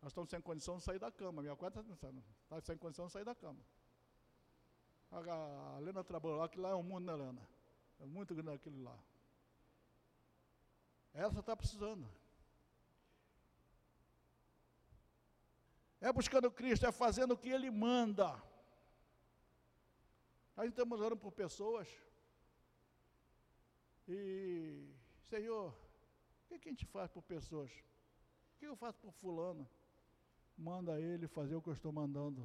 Elas 0.00 0.12
estão 0.12 0.24
sem 0.26 0.40
condição 0.40 0.78
de 0.78 0.84
sair 0.84 0.98
da 0.98 1.10
cama. 1.10 1.42
Minha 1.42 1.56
cunhada 1.56 1.80
está 1.80 2.12
tá 2.48 2.60
sem 2.60 2.76
condição 2.76 3.06
de 3.06 3.12
sair 3.12 3.24
da 3.24 3.34
cama. 3.34 3.60
A, 5.10 5.76
a 5.76 5.80
Helena 5.80 6.04
trabalhou 6.04 6.38
lá, 6.38 6.48
que 6.48 6.58
lá 6.58 6.70
é 6.70 6.74
um 6.74 6.82
mundo, 6.82 7.06
né, 7.06 7.12
Helena? 7.12 7.48
É 7.98 8.06
muito 8.06 8.34
grande 8.34 8.56
aquilo 8.56 8.82
lá. 8.82 8.96
Essa 11.12 11.40
está 11.40 11.56
precisando. 11.56 12.08
É 16.00 16.12
buscando 16.12 16.50
Cristo, 16.50 16.86
é 16.86 16.92
fazendo 16.92 17.32
o 17.32 17.36
que 17.36 17.48
Ele 17.48 17.70
manda. 17.70 18.40
A 20.56 20.62
gente 20.62 20.72
estamos 20.72 21.00
orando 21.00 21.16
por 21.16 21.32
pessoas. 21.32 21.88
E, 24.06 24.88
Senhor, 25.28 25.70
o 25.70 26.48
que, 26.48 26.58
que 26.58 26.68
a 26.68 26.72
gente 26.72 26.86
faz 26.86 27.10
por 27.10 27.22
pessoas? 27.22 27.70
O 27.70 28.58
que 28.58 28.66
eu 28.66 28.76
faço 28.76 28.98
por 29.00 29.12
fulano? 29.12 29.68
Manda 30.58 31.00
ele 31.00 31.28
fazer 31.28 31.54
o 31.54 31.62
que 31.62 31.68
eu 31.68 31.72
estou 31.72 31.92
mandando. 31.92 32.44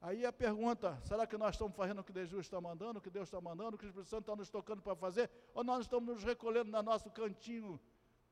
Aí 0.00 0.24
a 0.24 0.32
pergunta, 0.32 1.00
será 1.02 1.26
que 1.26 1.36
nós 1.38 1.54
estamos 1.54 1.74
fazendo 1.74 2.00
o 2.00 2.04
que 2.04 2.12
Jesus 2.12 2.44
está 2.44 2.60
mandando, 2.60 2.98
o 2.98 3.02
que 3.02 3.10
Deus 3.10 3.26
está 3.26 3.40
mandando, 3.40 3.74
o 3.74 3.78
que 3.78 3.86
o 3.86 3.88
Espírito 3.88 4.10
Santo 4.10 4.20
está 4.20 4.36
nos 4.36 4.50
tocando 4.50 4.82
para 4.82 4.94
fazer? 4.94 5.30
Ou 5.54 5.64
nós 5.64 5.80
estamos 5.80 6.06
nos 6.06 6.22
recolhendo 6.22 6.70
no 6.70 6.82
nosso 6.82 7.10
cantinho, 7.10 7.80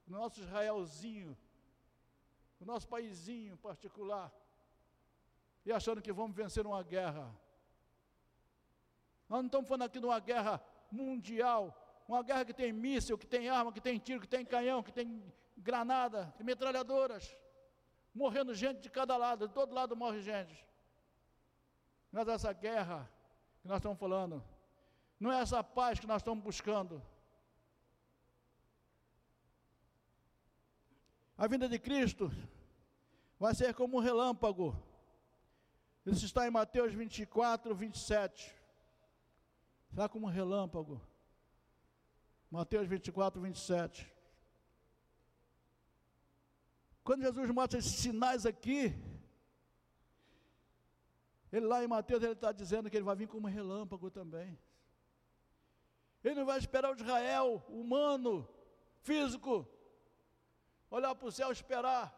no 0.06 0.18
nosso 0.18 0.38
Israelzinho, 0.38 1.36
o 2.60 2.64
nosso 2.66 2.86
paísinho 2.86 3.56
particular, 3.56 4.30
e 5.64 5.72
achando 5.72 6.02
que 6.02 6.12
vamos 6.12 6.36
vencer 6.36 6.66
uma 6.66 6.82
guerra. 6.82 7.34
Nós 9.26 9.38
não 9.38 9.46
estamos 9.46 9.66
falando 9.66 9.84
aqui 9.84 9.98
de 9.98 10.04
uma 10.04 10.20
guerra 10.20 10.62
mundial, 10.90 11.74
uma 12.08 12.22
guerra 12.22 12.44
que 12.44 12.52
tem 12.52 12.72
míssil, 12.72 13.16
que 13.16 13.26
tem 13.26 13.48
arma, 13.48 13.72
que 13.72 13.80
tem 13.80 13.98
tiro, 13.98 14.20
que 14.20 14.28
tem 14.28 14.44
canhão, 14.44 14.82
que 14.82 14.92
tem 14.92 15.22
granada, 15.56 16.32
que 16.36 16.44
metralhadoras, 16.44 17.36
morrendo 18.14 18.54
gente 18.54 18.80
de 18.80 18.90
cada 18.90 19.16
lado, 19.16 19.48
de 19.48 19.54
todo 19.54 19.74
lado 19.74 19.96
morre 19.96 20.20
gente. 20.20 20.66
Mas 22.10 22.28
essa 22.28 22.52
guerra 22.52 23.10
que 23.62 23.68
nós 23.68 23.78
estamos 23.78 23.98
falando, 23.98 24.44
não 25.18 25.32
é 25.32 25.40
essa 25.40 25.62
paz 25.62 25.98
que 25.98 26.06
nós 26.06 26.20
estamos 26.20 26.42
buscando. 26.42 27.02
A 31.38 31.46
vinda 31.46 31.68
de 31.68 31.78
Cristo 31.78 32.30
vai 33.38 33.54
ser 33.54 33.74
como 33.74 33.96
um 33.96 34.00
relâmpago. 34.00 34.76
Isso 36.04 36.24
está 36.24 36.46
em 36.46 36.50
Mateus 36.50 36.92
24, 36.92 37.74
27. 37.74 38.54
Será 39.90 40.08
como 40.08 40.26
um 40.26 40.30
relâmpago. 40.30 41.00
Mateus 42.52 42.86
24, 42.86 43.40
27. 43.40 44.14
Quando 47.02 47.22
Jesus 47.22 47.50
mostra 47.50 47.78
esses 47.78 47.94
sinais 47.94 48.44
aqui, 48.44 48.94
ele 51.50 51.64
lá 51.64 51.82
em 51.82 51.88
Mateus 51.88 52.22
ele 52.22 52.34
está 52.34 52.52
dizendo 52.52 52.90
que 52.90 52.96
ele 52.98 53.06
vai 53.06 53.16
vir 53.16 53.26
como 53.26 53.46
relâmpago 53.48 54.10
também. 54.10 54.58
Ele 56.22 56.34
não 56.34 56.44
vai 56.44 56.58
esperar 56.58 56.92
o 56.92 56.94
Israel 56.94 57.64
humano, 57.70 58.46
físico, 59.00 59.66
olhar 60.90 61.14
para 61.14 61.28
o 61.28 61.32
céu 61.32 61.50
esperar. 61.50 62.14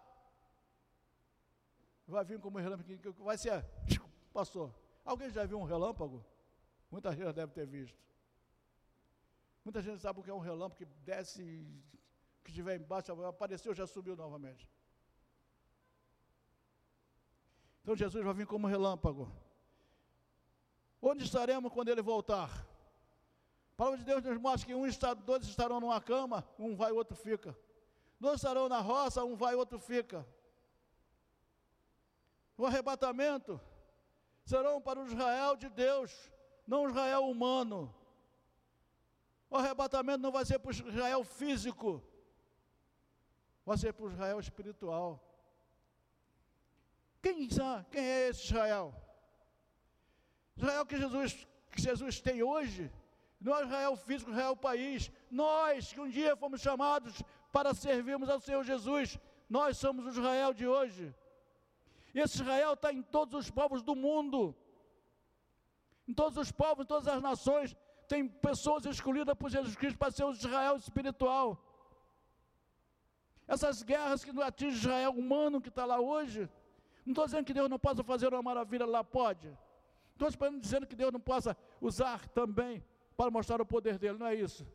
Vai 2.09 2.25
vir 2.25 2.41
como 2.41 2.59
relâmpago, 2.59 3.13
vai 3.23 3.39
ser, 3.39 3.65
passou. 4.33 4.75
Alguém 5.05 5.31
já 5.31 5.47
viu 5.47 5.61
um 5.61 5.65
relâmpago? 5.65 6.27
Muita 6.91 7.13
gente 7.13 7.23
já 7.23 7.31
deve 7.31 7.53
ter 7.53 7.67
visto. 7.69 8.05
Muita 9.65 9.81
gente 9.81 10.01
sabe 10.01 10.21
o 10.21 10.23
que 10.23 10.31
é 10.31 10.35
um 10.35 10.39
relâmpago 10.39 10.77
que 10.77 10.85
desce, 10.85 11.43
que 12.43 12.51
estiver 12.51 12.77
embaixo, 12.77 13.11
apareceu, 13.25 13.75
já 13.75 13.87
subiu 13.87 14.15
novamente. 14.15 14.69
Então 17.83 17.97
Jesus 17.97 18.23
vai 18.25 18.35
vir 18.35 18.47
como 18.47 18.67
relâmpago. 18.67 19.31
Onde 21.01 21.25
estaremos 21.25 21.73
quando 21.73 21.89
ele 21.89 22.03
voltar? 22.03 22.51
A 23.73 23.77
palavra 23.77 23.99
de 23.99 24.05
Deus 24.05 24.23
nos 24.23 24.39
mostra 24.39 24.67
que 24.67 24.75
um 24.75 24.87
está, 24.87 25.15
dois 25.15 25.45
estarão 25.45 25.81
numa 25.81 26.01
cama, 26.01 26.47
um 26.59 26.77
vai, 26.77 26.93
outro 26.93 27.17
fica. 27.17 27.57
Dois 28.21 28.37
estarão 28.37 28.69
na 28.69 28.81
roça, 28.81 29.25
um 29.25 29.35
vai, 29.35 29.55
outro 29.55 29.79
fica. 29.79 30.27
O 32.57 32.65
arrebatamento 32.65 33.61
serão 34.45 34.81
para 34.81 35.01
o 35.01 35.07
Israel 35.07 35.57
de 35.57 35.69
Deus, 35.69 36.31
não 36.67 36.85
o 36.85 36.89
Israel 36.89 37.25
humano. 37.25 37.95
Arrebatamento 39.75 40.23
não 40.23 40.31
vai 40.31 40.45
ser 40.45 40.59
para 40.59 40.71
o 40.71 40.73
Israel 40.73 41.25
físico, 41.25 42.03
vai 43.67 43.77
ser 43.77 43.93
para 43.93 44.07
o 44.07 44.11
Israel 44.11 44.39
espiritual. 44.39 45.21
Quem, 47.21 47.49
quem 47.91 48.05
é 48.05 48.29
esse 48.29 48.45
Israel? 48.45 48.95
Israel 50.57 50.87
que 50.87 50.97
Jesus, 50.97 51.47
que 51.73 51.83
Jesus 51.83 52.21
tem 52.21 52.43
hoje 52.43 52.91
não 53.41 53.57
é 53.59 53.65
Israel 53.65 53.97
físico, 53.97 54.31
Israel 54.31 54.57
país. 54.57 55.11
Nós 55.31 55.93
que 55.93 56.01
um 56.01 56.09
dia 56.09 56.37
fomos 56.37 56.61
chamados 56.61 57.23
para 57.53 57.75
servirmos 57.75 58.29
ao 58.29 58.41
Senhor 58.41 58.63
Jesus, 58.65 59.19
nós 59.49 59.77
somos 59.77 60.07
o 60.07 60.11
Israel 60.11 60.55
de 60.55 60.67
hoje. 60.67 61.15
Esse 62.15 62.41
Israel 62.41 62.75
está 62.75 62.93
em 62.93 63.03
todos 63.03 63.35
os 63.35 63.51
povos 63.51 63.83
do 63.83 63.95
mundo, 63.95 64.57
em 66.07 66.15
todos 66.15 66.39
os 66.39 66.53
povos, 66.53 66.85
em 66.85 66.89
todas 66.89 67.09
as 67.09 67.21
nações. 67.21 67.77
Tem 68.09 68.29
pessoas 68.29 68.85
escolhidas 68.85 69.35
por 69.35 69.51
Jesus 69.51 69.75
Cristo 69.77 69.99
para 69.99 70.11
ser 70.11 70.25
o 70.25 70.33
Israel 70.33 70.77
espiritual. 70.77 71.61
Essas 73.47 73.83
guerras 73.83 74.25
que 74.25 74.33
não 74.33 74.43
atingem 74.43 74.79
Israel 74.79 75.13
humano 75.13 75.61
que 75.61 75.69
está 75.69 75.85
lá 75.85 76.01
hoje, 76.01 76.49
não 77.05 77.13
estou 77.13 77.27
dizendo 77.27 77.45
que 77.45 77.53
Deus 77.53 77.69
não 77.69 77.79
possa 77.79 78.03
fazer 78.03 78.29
uma 78.29 78.43
maravilha 78.43 78.87
lá, 78.87 79.05
pode. 79.05 79.49
Estou 80.13 80.31
dizendo 80.59 80.87
que 80.87 80.97
Deus 80.97 81.13
não 81.13 81.21
possa 81.21 81.57
usar 81.81 82.29
também 82.29 82.83
para 83.17 83.31
mostrar 83.31 83.61
o 83.61 83.67
poder 83.67 83.99
dele, 83.99 84.19
não 84.19 84.27
é 84.27 84.35
isso. 84.35 84.67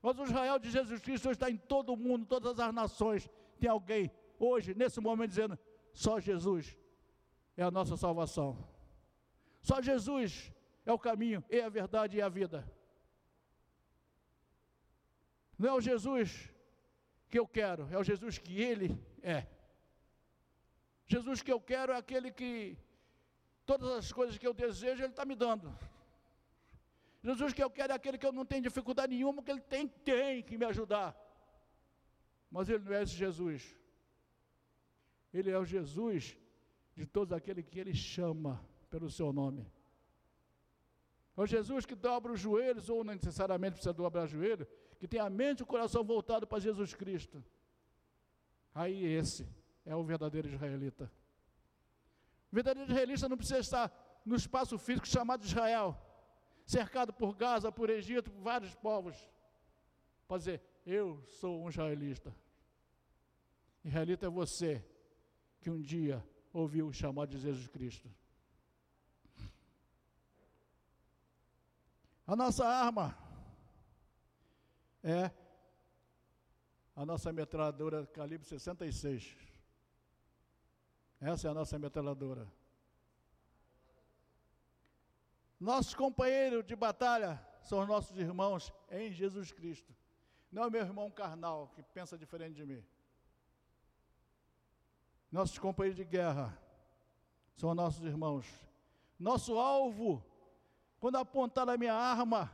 Mas 0.00 0.18
o 0.18 0.24
Israel 0.24 0.58
de 0.58 0.70
Jesus 0.70 1.00
Cristo 1.00 1.30
está 1.30 1.50
em 1.50 1.56
todo 1.56 1.92
o 1.92 1.96
mundo, 1.96 2.26
todas 2.26 2.58
as 2.60 2.72
nações. 2.72 3.28
Tem 3.58 3.68
alguém 3.68 4.10
hoje, 4.38 4.74
nesse 4.74 5.00
momento, 5.00 5.30
dizendo: 5.30 5.58
só 5.92 6.20
Jesus 6.20 6.78
é 7.56 7.62
a 7.64 7.70
nossa 7.70 7.96
salvação. 7.96 8.56
Só 9.60 9.82
Jesus 9.82 10.52
é 10.88 10.92
o 10.92 10.98
caminho, 10.98 11.44
é 11.50 11.60
a 11.60 11.68
verdade 11.68 12.16
e 12.16 12.22
a 12.22 12.30
vida. 12.30 12.66
Não 15.58 15.68
é 15.68 15.74
o 15.74 15.82
Jesus 15.82 16.50
que 17.28 17.38
eu 17.38 17.46
quero, 17.46 17.86
é 17.90 17.98
o 17.98 18.02
Jesus 18.02 18.38
que 18.38 18.54
Ele 18.68 18.98
é. 19.22 19.46
Jesus 21.06 21.42
que 21.42 21.52
eu 21.52 21.60
quero 21.60 21.92
é 21.92 21.96
aquele 21.98 22.30
que 22.32 22.78
todas 23.66 23.90
as 24.00 24.10
coisas 24.10 24.38
que 24.38 24.46
eu 24.46 24.54
desejo, 24.54 25.02
Ele 25.02 25.12
está 25.12 25.26
me 25.26 25.34
dando. 25.34 25.68
Jesus 27.22 27.52
que 27.52 27.62
eu 27.62 27.70
quero 27.70 27.92
é 27.92 27.96
aquele 27.96 28.16
que 28.16 28.24
eu 28.24 28.32
não 28.32 28.46
tenho 28.46 28.62
dificuldade 28.62 29.14
nenhuma, 29.14 29.42
que 29.42 29.50
ele 29.50 29.60
tem, 29.60 29.86
tem 29.86 30.42
que 30.42 30.56
me 30.56 30.64
ajudar. 30.64 31.14
Mas 32.50 32.70
ele 32.70 32.84
não 32.84 32.94
é 32.94 33.02
esse 33.02 33.12
Jesus. 33.12 33.76
Ele 35.34 35.50
é 35.50 35.58
o 35.58 35.66
Jesus 35.66 36.38
de 36.96 37.04
todos 37.04 37.34
aqueles 37.34 37.66
que 37.66 37.78
ele 37.78 37.92
chama 37.92 38.64
pelo 38.88 39.10
seu 39.10 39.34
nome. 39.34 39.70
É 41.38 41.40
o 41.40 41.46
Jesus 41.46 41.86
que 41.86 41.94
dobra 41.94 42.32
os 42.32 42.40
joelhos, 42.40 42.90
ou 42.90 43.04
não 43.04 43.14
necessariamente 43.14 43.74
precisa 43.74 43.92
dobrar 43.92 44.24
o 44.24 44.26
joelho, 44.26 44.66
que 44.98 45.06
tem 45.06 45.20
a 45.20 45.30
mente 45.30 45.60
e 45.60 45.62
o 45.62 45.66
coração 45.66 46.02
voltado 46.02 46.48
para 46.48 46.58
Jesus 46.58 46.94
Cristo. 46.94 47.44
Aí 48.74 49.04
esse 49.04 49.48
é 49.86 49.94
o 49.94 50.02
verdadeiro 50.02 50.48
israelita. 50.48 51.08
O 52.50 52.56
verdadeiro 52.56 52.90
israelita 52.90 53.28
não 53.28 53.36
precisa 53.36 53.60
estar 53.60 54.20
no 54.26 54.34
espaço 54.34 54.76
físico 54.78 55.06
chamado 55.06 55.44
Israel 55.44 55.96
cercado 56.66 57.12
por 57.12 57.36
Gaza, 57.36 57.70
por 57.70 57.88
Egito, 57.88 58.32
por 58.32 58.42
vários 58.42 58.74
povos, 58.74 59.16
para 60.26 60.38
dizer: 60.38 60.60
Eu 60.84 61.22
sou 61.22 61.62
um 61.62 61.68
israelita. 61.68 62.34
Israelita 63.84 64.26
é 64.26 64.28
você 64.28 64.84
que 65.60 65.70
um 65.70 65.80
dia 65.80 66.20
ouviu 66.52 66.88
o 66.88 66.92
chamado 66.92 67.30
de 67.30 67.38
Jesus 67.38 67.68
Cristo. 67.68 68.10
A 72.28 72.36
nossa 72.36 72.68
arma 72.68 73.16
é 75.02 75.30
a 76.94 77.06
nossa 77.06 77.32
metralhadora 77.32 78.06
calibre 78.08 78.46
66. 78.46 79.34
Essa 81.18 81.48
é 81.48 81.50
a 81.50 81.54
nossa 81.54 81.78
metralhadora. 81.78 82.46
Nossos 85.58 85.94
companheiros 85.94 86.66
de 86.66 86.76
batalha 86.76 87.42
são 87.62 87.80
os 87.80 87.88
nossos 87.88 88.18
irmãos 88.18 88.74
em 88.90 89.10
Jesus 89.10 89.50
Cristo. 89.50 89.96
Não 90.52 90.64
é 90.64 90.70
meu 90.70 90.82
irmão 90.82 91.10
carnal 91.10 91.68
que 91.68 91.82
pensa 91.82 92.18
diferente 92.18 92.56
de 92.56 92.66
mim. 92.66 92.84
Nossos 95.32 95.58
companheiros 95.58 95.96
de 95.96 96.04
guerra 96.04 96.60
são 97.56 97.74
nossos 97.74 98.04
irmãos. 98.04 98.46
Nosso 99.18 99.58
alvo, 99.58 100.22
quando 101.00 101.16
apontar 101.16 101.68
a 101.68 101.76
minha 101.76 101.94
arma 101.94 102.52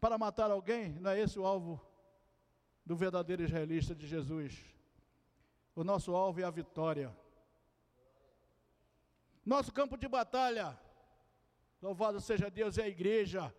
para 0.00 0.18
matar 0.18 0.50
alguém, 0.50 0.92
não 1.00 1.10
é 1.10 1.20
esse 1.20 1.38
o 1.38 1.46
alvo 1.46 1.80
do 2.84 2.96
verdadeiro 2.96 3.42
israelista 3.42 3.94
de 3.94 4.06
Jesus. 4.06 4.64
O 5.74 5.84
nosso 5.84 6.14
alvo 6.14 6.40
é 6.40 6.44
a 6.44 6.50
vitória. 6.50 7.16
Nosso 9.44 9.72
campo 9.72 9.96
de 9.96 10.08
batalha 10.08 10.78
Louvado 11.80 12.20
seja 12.20 12.50
Deus, 12.50 12.78
é 12.78 12.82
a 12.84 12.88
igreja. 12.88 13.54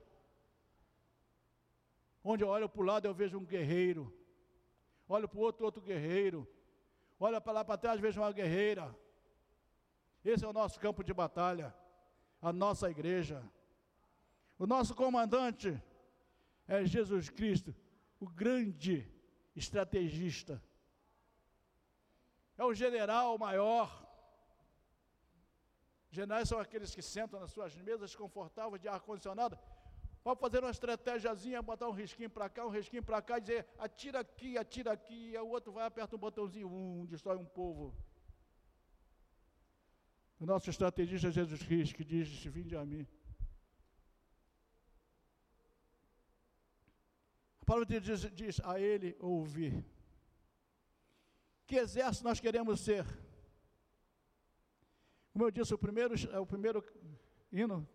Onde 2.23 2.43
eu 2.43 2.49
olho 2.49 2.67
para 2.67 2.81
o 2.81 2.85
lado, 2.85 3.05
eu 3.07 3.13
vejo 3.13 3.37
um 3.37 3.45
guerreiro. 3.45 4.13
Olho 5.07 5.29
para 5.29 5.39
o 5.39 5.41
outro, 5.41 5.65
outro 5.65 5.81
guerreiro. 5.81 6.47
Olha 7.19 7.39
para 7.39 7.53
lá 7.53 7.65
para 7.65 7.77
trás, 7.77 8.01
vejo 8.01 8.19
uma 8.19 8.31
guerreira. 8.31 8.93
Esse 10.25 10.43
é 10.43 10.47
o 10.47 10.53
nosso 10.53 10.79
campo 10.79 11.03
de 11.03 11.13
batalha. 11.13 11.73
A 12.41 12.51
nossa 12.51 12.89
igreja. 12.89 13.41
O 14.58 14.65
nosso 14.65 14.96
comandante 14.96 15.80
é 16.67 16.84
Jesus 16.86 17.30
Cristo, 17.30 17.76
o 18.20 18.28
grande 18.28 19.08
estrategista. 19.56 20.62
É 22.58 22.63
o 22.63 22.74
general 22.74 23.38
maior. 23.38 24.06
Generais 26.10 26.50
são 26.50 26.60
aqueles 26.60 26.96
que 26.96 27.02
sentam 27.02 27.39
nas 27.39 27.52
suas 27.52 27.76
mesas 27.76 28.15
confortáveis 28.15 28.82
de 28.82 28.88
ar-condicionado, 28.88 29.58
para 30.24 30.36
fazer 30.36 30.60
uma 30.64 30.72
estratégiazinha, 30.72 31.62
botar 31.62 31.88
um 31.88 31.91
risquinho 31.91 32.30
para 32.30 32.49
cá, 32.49 32.66
um 32.66 32.70
risquinho 32.70 33.03
para 33.03 33.22
cá, 33.22 33.38
dizer 33.39 33.68
atira 33.78 34.20
aqui, 34.20 34.58
atira 34.58 34.91
aqui, 34.91 35.32
e 35.32 35.38
o 35.38 35.47
outro 35.47 35.72
vai, 35.72 35.86
aperta 35.86 36.16
um 36.16 36.20
botãozinho, 36.20 36.68
um, 36.68 37.05
destrói 37.05 37.38
um 37.38 37.45
povo. 37.45 37.95
O 40.39 40.45
nosso 40.45 40.70
estrategista 40.70 41.28
é 41.28 41.32
Jesus 41.32 41.62
Cristo, 41.64 41.95
que 41.95 42.03
diz, 42.03 42.28
vinde 42.45 42.76
a 42.76 42.84
mim. 42.84 43.08
Palavra 47.68 47.86
de 47.86 47.99
Deus 47.99 48.22
diz, 48.22 48.32
diz 48.34 48.61
a 48.63 48.80
ele 48.80 49.13
ouvir. 49.20 49.86
Que 51.65 51.76
exército 51.76 52.24
nós 52.24 52.39
queremos 52.39 52.80
ser? 52.80 53.05
Como 55.34 55.43
eu 55.43 55.51
disse, 55.51 55.74
o 55.74 55.78
primeiro, 55.78 56.15
é 56.32 56.39
o 56.39 56.45
primeiro 56.45 56.82
hino 57.51 57.88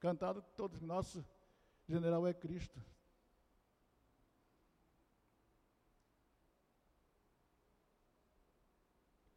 cantado, 0.00 0.42
todos 0.56 0.80
nosso 0.80 1.24
general 1.88 2.26
é 2.26 2.34
Cristo. 2.34 2.84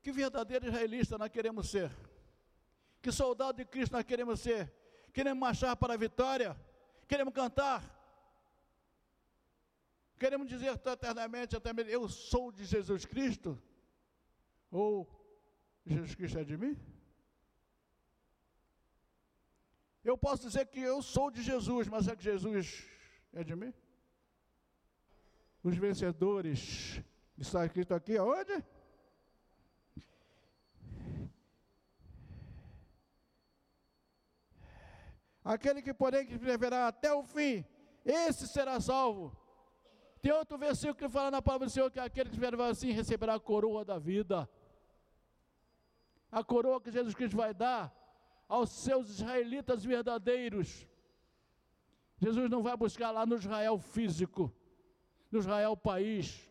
Que 0.02 0.12
verdadeiro 0.12 0.66
israelista 0.66 1.20
nós 1.20 1.30
queremos 1.30 1.70
ser? 1.70 1.92
Que 3.00 3.12
soldado 3.12 3.58
de 3.58 3.66
Cristo 3.66 3.94
nós 3.94 4.04
queremos 4.04 4.40
ser? 4.40 4.74
Queremos 5.14 5.40
marchar 5.40 5.78
para 5.78 5.94
a 5.94 5.98
vitória? 5.98 6.60
Queremos 7.08 7.34
cantar? 7.34 8.03
Queremos 10.24 10.48
dizer 10.48 10.80
eternamente, 10.86 11.54
até 11.54 11.72
eu 11.90 12.08
sou 12.08 12.50
de 12.50 12.64
Jesus 12.64 13.04
Cristo? 13.04 13.62
Ou 14.72 15.06
Jesus 15.86 16.16
Cristo 16.16 16.40
é 16.40 16.46
de 16.46 16.56
mim? 16.56 16.80
Eu 20.02 20.18
posso 20.18 20.48
dizer 20.48 20.66
que 20.68 20.80
eu 20.80 21.02
sou 21.02 21.30
de 21.30 21.44
Jesus, 21.44 21.90
mas 21.90 22.08
é 22.08 22.16
que 22.16 22.24
Jesus 22.24 22.88
é 23.34 23.44
de 23.44 23.54
mim? 23.54 23.74
Os 25.62 25.76
vencedores, 25.76 27.02
está 27.38 27.66
escrito 27.66 27.94
aqui 27.94 28.16
aonde? 28.16 28.64
Aquele 35.44 35.82
que, 35.82 35.94
porém, 35.94 36.26
que 36.26 36.38
viverá 36.38 36.88
até 36.88 37.14
o 37.14 37.24
fim, 37.26 37.66
esse 38.06 38.48
será 38.48 38.80
salvo. 38.80 39.43
Tem 40.24 40.32
outro 40.32 40.58
versículo 40.58 40.96
que 40.96 41.10
fala 41.10 41.30
na 41.30 41.42
palavra 41.42 41.68
do 41.68 41.70
Senhor 41.70 41.92
que 41.92 42.00
aquele 42.00 42.30
que 42.30 42.40
viver 42.40 42.60
assim 42.62 42.92
receberá 42.92 43.34
a 43.36 43.40
coroa 43.42 43.84
da 43.84 44.00
vida. 44.00 44.50
A 46.32 46.42
coroa 46.42 46.80
que 46.80 46.90
Jesus 46.90 47.14
Cristo 47.14 47.36
vai 47.36 47.54
dar 47.54 47.94
aos 48.48 48.70
seus 48.70 49.10
israelitas 49.10 49.84
verdadeiros. 49.84 50.88
Jesus 52.22 52.50
não 52.50 52.64
vai 52.64 52.78
buscar 52.78 53.12
lá 53.12 53.26
no 53.26 53.36
Israel 53.36 53.78
físico, 53.78 54.50
no 55.30 55.40
Israel 55.40 55.76
país. 55.76 56.50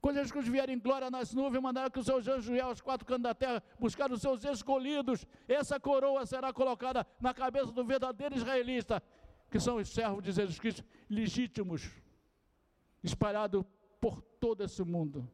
Quando 0.00 0.18
Jesus 0.18 0.46
vier 0.46 0.70
em 0.70 0.78
glória 0.78 1.10
nas 1.10 1.34
nuvens, 1.34 1.60
mandará 1.60 1.90
que 1.90 1.98
os 1.98 2.06
seus 2.06 2.28
anjos 2.28 2.56
e 2.56 2.60
aos 2.60 2.80
quatro 2.80 3.04
cantos 3.04 3.24
da 3.24 3.34
terra 3.34 3.60
buscar 3.80 4.12
os 4.12 4.20
seus 4.20 4.44
escolhidos. 4.44 5.26
Essa 5.48 5.80
coroa 5.80 6.24
será 6.24 6.52
colocada 6.52 7.04
na 7.20 7.34
cabeça 7.34 7.72
do 7.72 7.84
verdadeiro 7.84 8.36
israelita, 8.36 9.02
que 9.50 9.58
são 9.58 9.78
os 9.78 9.88
servos 9.88 10.22
de 10.22 10.30
Jesus 10.30 10.60
Cristo 10.60 10.84
legítimos, 11.10 12.03
espalhados 13.04 13.62
por 14.00 14.20
todo 14.40 14.64
esse 14.64 14.82
mundo. 14.82 15.30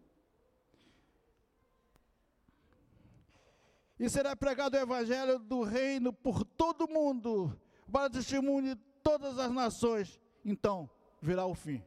E 3.98 4.10
será 4.10 4.34
pregado 4.34 4.76
o 4.76 4.80
evangelho 4.80 5.38
do 5.38 5.62
reino 5.62 6.12
por 6.12 6.44
todo 6.44 6.86
o 6.86 6.92
mundo, 6.92 7.56
para 7.92 8.10
testemunho 8.10 8.74
de 8.74 8.80
todas 9.02 9.38
as 9.38 9.52
nações. 9.52 10.20
Então 10.44 10.90
virá 11.22 11.46
o 11.46 11.54
fim. 11.54 11.82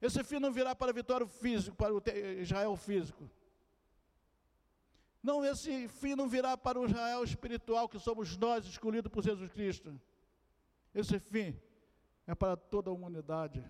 Esse 0.00 0.22
fim 0.22 0.38
não 0.38 0.52
virá 0.52 0.74
para 0.74 0.90
a 0.90 0.94
vitória 0.94 1.26
físico, 1.26 1.76
para 1.76 1.94
o 1.94 2.02
Israel 2.40 2.76
físico. 2.76 3.30
Não, 5.22 5.44
esse 5.44 5.86
fim 5.86 6.16
não 6.16 6.28
virá 6.28 6.56
para 6.56 6.80
o 6.80 6.84
Israel 6.84 7.22
espiritual, 7.22 7.88
que 7.88 8.00
somos 8.00 8.36
nós 8.36 8.66
escolhidos 8.66 9.10
por 9.10 9.22
Jesus 9.22 9.50
Cristo. 9.52 9.98
Esse 10.92 11.20
fim 11.20 11.56
é 12.26 12.34
para 12.34 12.56
toda 12.56 12.90
a 12.90 12.92
humanidade. 12.92 13.64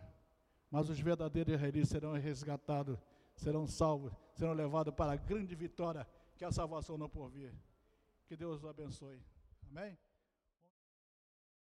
Mas 0.70 0.88
os 0.88 0.98
verdadeiros 0.98 1.54
israelitas 1.54 1.88
serão 1.88 2.12
resgatados, 2.12 2.98
serão 3.34 3.66
salvos, 3.66 4.12
serão 4.34 4.52
levados 4.52 4.94
para 4.94 5.12
a 5.12 5.16
grande 5.16 5.54
vitória 5.54 6.06
que 6.36 6.44
é 6.44 6.48
a 6.48 6.52
salvação 6.52 6.98
não 6.98 7.08
por 7.08 7.28
vir. 7.28 7.54
Que 8.26 8.36
Deus 8.36 8.58
os 8.58 8.64
abençoe. 8.64 9.22
Amém? 9.70 9.96